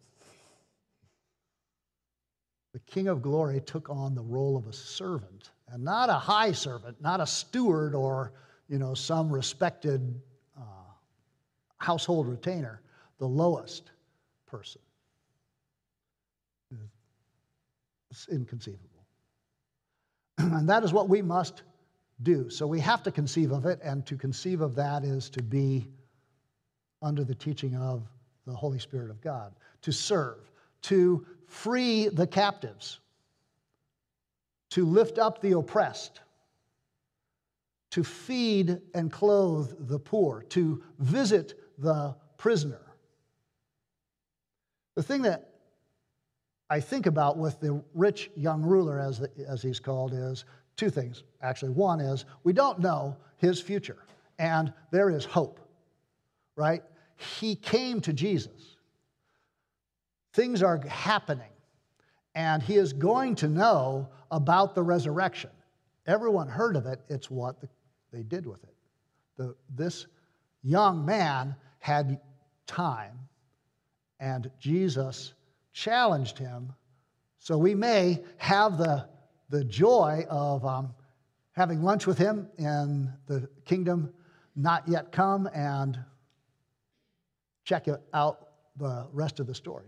The 2.73 2.81
King 2.81 3.09
of 3.09 3.23
Glory 3.23 3.61
took 3.61 3.90
on 3.90 4.14
the 4.14 4.23
role 4.23 4.57
of 4.57 4.66
a 4.66 4.73
servant, 4.73 5.51
and 5.69 5.83
not 5.83 6.09
a 6.09 6.14
high 6.14 6.53
servant, 6.53 7.01
not 7.01 7.21
a 7.21 7.27
steward 7.27 7.95
or 7.95 8.33
you 8.69 8.79
know 8.79 8.95
some 8.95 9.29
respected 9.29 10.21
uh, 10.57 10.62
household 11.79 12.29
retainer, 12.29 12.81
the 13.19 13.27
lowest 13.27 13.90
person. 14.47 14.81
It's 18.11 18.29
inconceivable. 18.29 19.00
And 20.55 20.69
that 20.69 20.85
is 20.85 20.93
what 20.93 21.09
we 21.09 21.23
must 21.23 21.63
do. 22.23 22.51
So 22.51 22.67
we 22.67 22.81
have 22.81 23.03
to 23.05 23.11
conceive 23.11 23.53
of 23.53 23.67
it, 23.67 23.81
and 23.83 24.05
to 24.07 24.17
conceive 24.17 24.61
of 24.61 24.75
that 24.77 25.05
is 25.05 25.31
to 25.31 25.43
be 25.43 25.87
under 27.03 27.25
the 27.25 27.35
teaching 27.35 27.77
of 27.77 28.03
the 28.47 28.55
Holy 28.55 28.79
Spirit 28.79 29.11
of 29.11 29.21
God, 29.21 29.55
to 29.83 29.93
serve, 29.93 30.51
to 30.83 31.27
free 31.47 32.09
the 32.09 32.27
captives, 32.27 33.01
to 34.71 34.85
lift 34.85 35.19
up 35.19 35.41
the 35.41 35.53
oppressed, 35.53 36.21
to 37.91 38.05
feed 38.05 38.79
and 38.95 39.11
clothe 39.11 39.89
the 39.89 39.99
poor, 39.99 40.43
to 40.51 40.83
visit 40.99 41.55
the 41.79 42.15
prisoner. 42.37 42.81
The 44.95 45.03
thing 45.03 45.23
that 45.23 45.50
I 46.70 46.78
think 46.78 47.06
about 47.06 47.37
with 47.37 47.59
the 47.59 47.83
rich 47.94 48.30
young 48.37 48.62
ruler, 48.62 49.00
as, 49.00 49.18
the, 49.18 49.28
as 49.48 49.61
he's 49.61 49.80
called, 49.80 50.14
is 50.14 50.44
two 50.76 50.88
things, 50.88 51.24
actually. 51.42 51.72
One 51.72 51.98
is 51.98 52.24
we 52.44 52.52
don't 52.52 52.78
know 52.78 53.16
his 53.38 53.61
future, 53.61 53.98
and 54.38 54.72
there 54.92 55.11
is 55.11 55.24
hope, 55.24 55.59
right? 56.54 56.83
He 57.38 57.56
came 57.56 58.00
to 58.02 58.12
Jesus. 58.12 58.76
Things 60.33 60.62
are 60.62 60.80
happening, 60.87 61.50
and 62.37 62.62
he 62.62 62.76
is 62.76 62.92
going 62.92 63.35
to 63.37 63.48
know 63.48 64.09
about 64.30 64.76
the 64.76 64.83
resurrection. 64.83 65.50
Everyone 66.06 66.46
heard 66.46 66.76
of 66.76 66.87
it, 66.87 67.00
it's 67.09 67.28
what 67.28 67.61
the, 67.61 67.68
they 68.12 68.22
did 68.22 68.46
with 68.46 68.62
it. 68.62 68.74
The, 69.37 69.56
this 69.74 70.06
young 70.62 71.04
man 71.04 71.56
had 71.80 72.20
time, 72.68 73.18
and 74.20 74.48
Jesus 74.61 75.35
challenged 75.72 76.38
him. 76.38 76.72
So 77.38 77.56
we 77.56 77.74
may 77.74 78.22
have 78.37 78.78
the, 78.78 79.09
the 79.48 79.64
joy 79.64 80.26
of 80.28 80.64
um, 80.64 80.94
having 81.52 81.83
lunch 81.83 82.06
with 82.06 82.18
him 82.18 82.48
in 82.59 83.12
the 83.26 83.48
kingdom 83.64 84.12
not 84.56 84.88
yet 84.88 85.12
come 85.12 85.48
and 85.54 85.98
check 87.64 87.87
out 88.12 88.48
the 88.76 89.06
rest 89.12 89.40
of 89.40 89.46
the 89.46 89.54
story, 89.54 89.87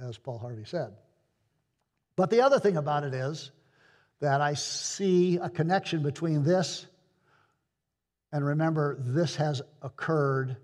as 0.00 0.18
Paul 0.18 0.38
Harvey 0.38 0.64
said. 0.64 0.94
But 2.16 2.30
the 2.30 2.42
other 2.42 2.60
thing 2.60 2.76
about 2.76 3.04
it 3.04 3.12
is 3.14 3.50
that 4.20 4.40
I 4.40 4.54
see 4.54 5.36
a 5.36 5.50
connection 5.50 6.02
between 6.02 6.44
this, 6.44 6.86
and 8.32 8.44
remember, 8.44 8.96
this 9.00 9.36
has 9.36 9.62
occurred 9.82 10.56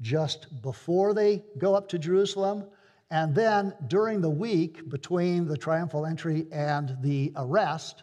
just 0.00 0.62
before 0.62 1.14
they 1.14 1.42
go 1.58 1.74
up 1.74 1.88
to 1.88 1.98
Jerusalem 1.98 2.64
and 3.10 3.34
then 3.34 3.72
during 3.86 4.20
the 4.20 4.30
week 4.30 4.88
between 4.88 5.46
the 5.46 5.56
triumphal 5.56 6.04
entry 6.04 6.46
and 6.52 6.96
the 7.00 7.32
arrest, 7.36 8.02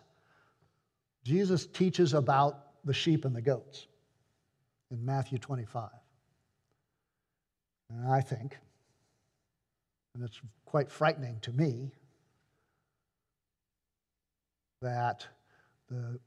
Jesus 1.23 1.67
teaches 1.67 2.13
about 2.13 2.83
the 2.85 2.93
sheep 2.93 3.25
and 3.25 3.35
the 3.35 3.41
goats 3.41 3.87
in 4.91 5.05
Matthew 5.05 5.37
25. 5.37 5.89
And 7.91 8.11
I 8.11 8.21
think, 8.21 8.57
and 10.15 10.23
it's 10.23 10.41
quite 10.65 10.91
frightening 10.91 11.39
to 11.41 11.51
me, 11.51 11.91
that 14.81 15.27
the 15.89 16.19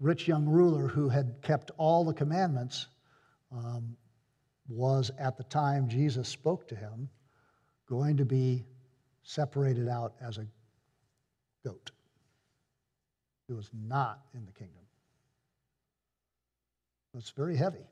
rich 0.00 0.26
young 0.26 0.46
ruler 0.46 0.88
who 0.88 1.08
had 1.08 1.42
kept 1.42 1.70
all 1.76 2.04
the 2.04 2.14
commandments 2.14 2.86
um, 3.52 3.96
was 4.68 5.10
at 5.18 5.36
the 5.36 5.44
time 5.44 5.88
Jesus 5.88 6.28
spoke 6.28 6.66
to 6.68 6.74
him 6.74 7.08
going 7.88 8.16
to 8.16 8.24
be 8.24 8.64
separated 9.22 9.88
out 9.88 10.14
as 10.20 10.38
a 10.38 10.46
goat. 11.64 11.90
It 13.48 13.52
was 13.52 13.70
not 13.72 14.20
in 14.34 14.44
the 14.44 14.52
kingdom. 14.52 14.82
It's 17.16 17.30
very 17.30 17.56
heavy. 17.56 17.86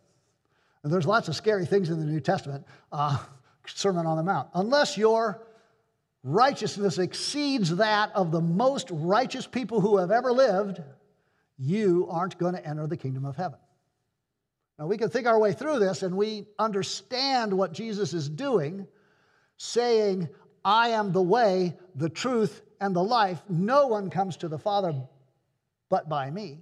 And 0.83 0.93
there's 0.93 1.07
lots 1.07 1.29
of 1.29 1.37
scary 1.37 1.65
things 1.65 1.89
in 1.89 1.99
the 1.99 2.05
New 2.05 2.21
Testament, 2.21 2.67
uh, 2.93 3.19
Sermon 3.67 4.07
on 4.07 4.17
the 4.17 4.23
Mount. 4.23 4.49
Unless 4.55 4.99
you're 4.99 5.41
righteousness 6.23 6.99
exceeds 6.99 7.77
that 7.77 8.11
of 8.15 8.33
the 8.33 8.41
most 8.41 8.89
righteous 8.91 9.47
people 9.47 9.81
who 9.81 9.99
have 9.99 10.11
ever 10.11 10.33
lived, 10.33 10.83
you 11.59 12.09
aren't 12.11 12.37
going 12.39 12.55
to 12.55 12.67
enter 12.67 12.87
the 12.87 12.97
kingdom 12.97 13.25
of 13.25 13.37
heaven. 13.37 13.59
Now, 14.79 14.87
we 14.87 14.97
can 14.97 15.09
think 15.09 15.27
our 15.27 15.39
way 15.39 15.53
through 15.53 15.79
this 15.79 16.03
and 16.03 16.17
we 16.17 16.47
understand 16.59 17.53
what 17.53 17.73
Jesus 17.73 18.13
is 18.13 18.29
doing, 18.29 18.87
saying, 19.57 20.29
I 20.65 20.89
am 20.89 21.13
the 21.13 21.23
way, 21.23 21.77
the 21.95 22.09
truth, 22.09 22.63
and 22.81 22.95
the 22.95 23.03
life. 23.03 23.43
No 23.49 23.87
one 23.87 24.11
comes 24.11 24.37
to 24.39 24.49
the 24.49 24.59
Father 24.59 24.95
but 25.91 26.09
by 26.09 26.31
me. 26.31 26.61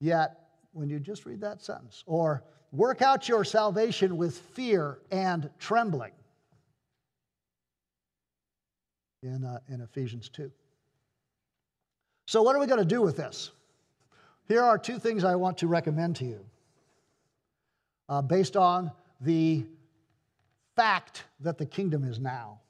Yet, 0.00 0.38
when 0.72 0.88
you 0.88 1.00
just 1.00 1.26
read 1.26 1.40
that 1.40 1.62
sentence, 1.62 2.04
or 2.06 2.44
work 2.72 3.02
out 3.02 3.28
your 3.28 3.44
salvation 3.44 4.16
with 4.16 4.38
fear 4.38 4.98
and 5.10 5.50
trembling 5.58 6.12
in, 9.22 9.44
uh, 9.44 9.58
in 9.68 9.80
Ephesians 9.80 10.28
2. 10.28 10.50
So, 12.26 12.42
what 12.42 12.54
are 12.54 12.60
we 12.60 12.66
going 12.66 12.78
to 12.78 12.84
do 12.84 13.02
with 13.02 13.16
this? 13.16 13.50
Here 14.46 14.62
are 14.62 14.78
two 14.78 14.98
things 14.98 15.24
I 15.24 15.34
want 15.34 15.58
to 15.58 15.66
recommend 15.66 16.16
to 16.16 16.24
you 16.24 16.44
uh, 18.08 18.22
based 18.22 18.56
on 18.56 18.92
the 19.20 19.64
fact 20.76 21.24
that 21.40 21.58
the 21.58 21.66
kingdom 21.66 22.04
is 22.04 22.18
now. 22.18 22.60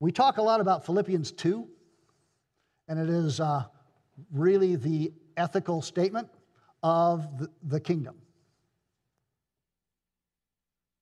We 0.00 0.10
talk 0.12 0.38
a 0.38 0.42
lot 0.42 0.60
about 0.60 0.84
Philippians 0.84 1.32
2, 1.32 1.66
and 2.88 2.98
it 2.98 3.08
is 3.08 3.40
uh, 3.40 3.64
really 4.32 4.76
the 4.76 5.12
ethical 5.36 5.80
statement 5.82 6.28
of 6.82 7.38
the, 7.38 7.50
the 7.62 7.80
kingdom. 7.80 8.16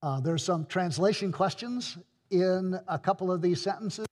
Uh, 0.02 0.20
there's 0.20 0.42
some 0.42 0.66
translation 0.66 1.32
questions 1.32 1.98
in 2.30 2.78
a 2.88 2.98
couple 2.98 3.30
of 3.30 3.42
these 3.42 3.60
sentences. 3.60 4.06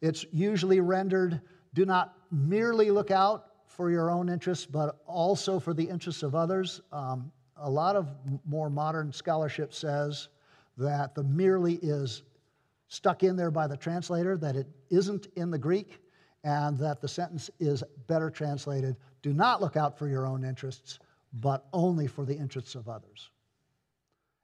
It's 0.00 0.24
usually 0.32 0.80
rendered 0.80 1.40
do 1.74 1.84
not 1.84 2.14
merely 2.30 2.90
look 2.90 3.10
out 3.10 3.46
for 3.66 3.90
your 3.90 4.10
own 4.10 4.28
interests, 4.28 4.66
but 4.66 5.00
also 5.06 5.60
for 5.60 5.74
the 5.74 5.84
interests 5.84 6.22
of 6.22 6.34
others. 6.34 6.80
Um, 6.92 7.30
a 7.60 7.70
lot 7.70 7.96
of 7.96 8.08
more 8.46 8.70
modern 8.70 9.12
scholarship 9.12 9.72
says 9.74 10.28
that 10.76 11.14
the 11.14 11.24
merely 11.24 11.74
is 11.82 12.22
stuck 12.88 13.22
in 13.22 13.36
there 13.36 13.50
by 13.50 13.66
the 13.66 13.76
translator, 13.76 14.36
that 14.36 14.56
it 14.56 14.66
isn't 14.90 15.26
in 15.36 15.50
the 15.50 15.58
Greek, 15.58 16.00
and 16.44 16.78
that 16.78 17.00
the 17.00 17.08
sentence 17.08 17.50
is 17.60 17.82
better 18.06 18.30
translated 18.30 18.96
do 19.22 19.32
not 19.32 19.60
look 19.60 19.76
out 19.76 19.98
for 19.98 20.08
your 20.08 20.26
own 20.26 20.44
interests, 20.44 21.00
but 21.34 21.66
only 21.72 22.06
for 22.06 22.24
the 22.24 22.36
interests 22.36 22.74
of 22.74 22.88
others. 22.88 23.30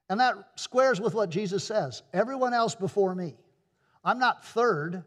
And 0.09 0.19
that 0.19 0.35
squares 0.55 1.01
with 1.01 1.13
what 1.13 1.29
Jesus 1.29 1.63
says 1.63 2.03
everyone 2.13 2.53
else 2.53 2.75
before 2.75 3.15
me. 3.15 3.35
I'm 4.03 4.19
not 4.19 4.45
third, 4.45 5.03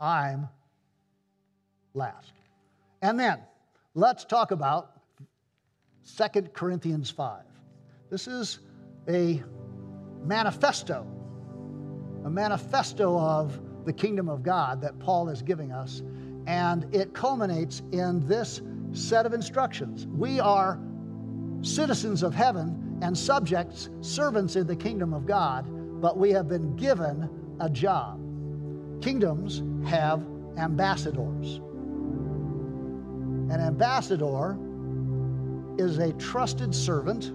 I'm 0.00 0.48
last. 1.92 2.32
And 3.02 3.18
then 3.18 3.40
let's 3.94 4.24
talk 4.24 4.50
about 4.50 4.91
2 6.04 6.42
Corinthians 6.52 7.10
5. 7.10 7.42
This 8.10 8.26
is 8.26 8.58
a 9.08 9.42
manifesto, 10.24 11.06
a 12.24 12.30
manifesto 12.30 13.18
of 13.18 13.60
the 13.84 13.92
kingdom 13.92 14.28
of 14.28 14.42
God 14.42 14.80
that 14.80 14.98
Paul 14.98 15.28
is 15.28 15.42
giving 15.42 15.72
us. 15.72 16.02
And 16.46 16.92
it 16.94 17.14
culminates 17.14 17.82
in 17.92 18.26
this 18.26 18.60
set 18.92 19.26
of 19.26 19.32
instructions. 19.32 20.06
We 20.06 20.40
are 20.40 20.78
citizens 21.62 22.22
of 22.22 22.34
heaven 22.34 22.98
and 23.02 23.16
subjects, 23.16 23.88
servants 24.00 24.56
in 24.56 24.66
the 24.66 24.76
kingdom 24.76 25.14
of 25.14 25.24
God, 25.24 25.66
but 26.00 26.18
we 26.18 26.30
have 26.30 26.48
been 26.48 26.74
given 26.76 27.30
a 27.60 27.70
job. 27.70 28.20
Kingdoms 29.02 29.62
have 29.88 30.24
ambassadors. 30.56 31.60
An 33.50 33.60
ambassador 33.60 34.58
is 35.78 35.98
a 35.98 36.12
trusted 36.14 36.74
servant 36.74 37.32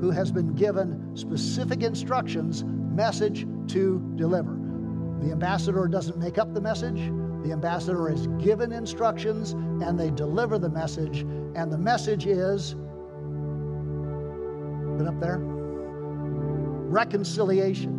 who 0.00 0.10
has 0.10 0.30
been 0.30 0.54
given 0.54 1.16
specific 1.16 1.82
instructions, 1.82 2.64
message 2.64 3.46
to 3.68 4.00
deliver. 4.16 4.52
The 5.20 5.32
ambassador 5.32 5.86
doesn't 5.88 6.18
make 6.18 6.38
up 6.38 6.54
the 6.54 6.60
message. 6.60 7.10
The 7.44 7.52
ambassador 7.52 8.10
is 8.10 8.26
given 8.38 8.72
instructions 8.72 9.52
and 9.52 9.98
they 9.98 10.10
deliver 10.10 10.58
the 10.58 10.70
message. 10.70 11.20
And 11.54 11.70
the 11.70 11.78
message 11.78 12.26
is 12.26 12.76
Put 15.00 15.08
up 15.08 15.18
there 15.18 15.38
reconciliation, 16.90 17.94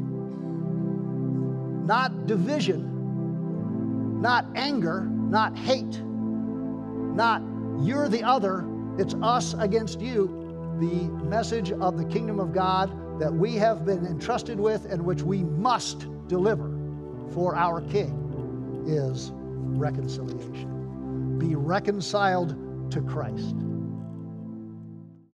not 1.88 2.27
division, 2.27 4.21
not 4.21 4.45
anger, 4.54 5.06
not 5.06 5.58
hate, 5.58 5.99
not 6.04 7.41
you're 7.84 8.08
the 8.08 8.23
other, 8.23 8.62
it's 9.02 9.16
us 9.16 9.56
against 9.56 10.00
you. 10.00 10.28
The 10.80 11.10
message 11.26 11.72
of 11.72 11.98
the 11.98 12.06
kingdom 12.06 12.40
of 12.40 12.54
God 12.54 13.20
that 13.20 13.34
we 13.34 13.56
have 13.56 13.84
been 13.84 14.06
entrusted 14.06 14.60
with 14.60 14.86
and 14.86 15.04
which 15.04 15.24
we 15.24 15.44
must 15.44 16.06
deliver 16.28 16.70
for 17.34 17.56
our 17.56 17.82
King 17.82 18.84
is 18.86 19.32
reconciliation. 19.34 21.40
Be 21.40 21.56
reconciled 21.56 22.92
to 22.92 23.02
Christ. 23.02 23.56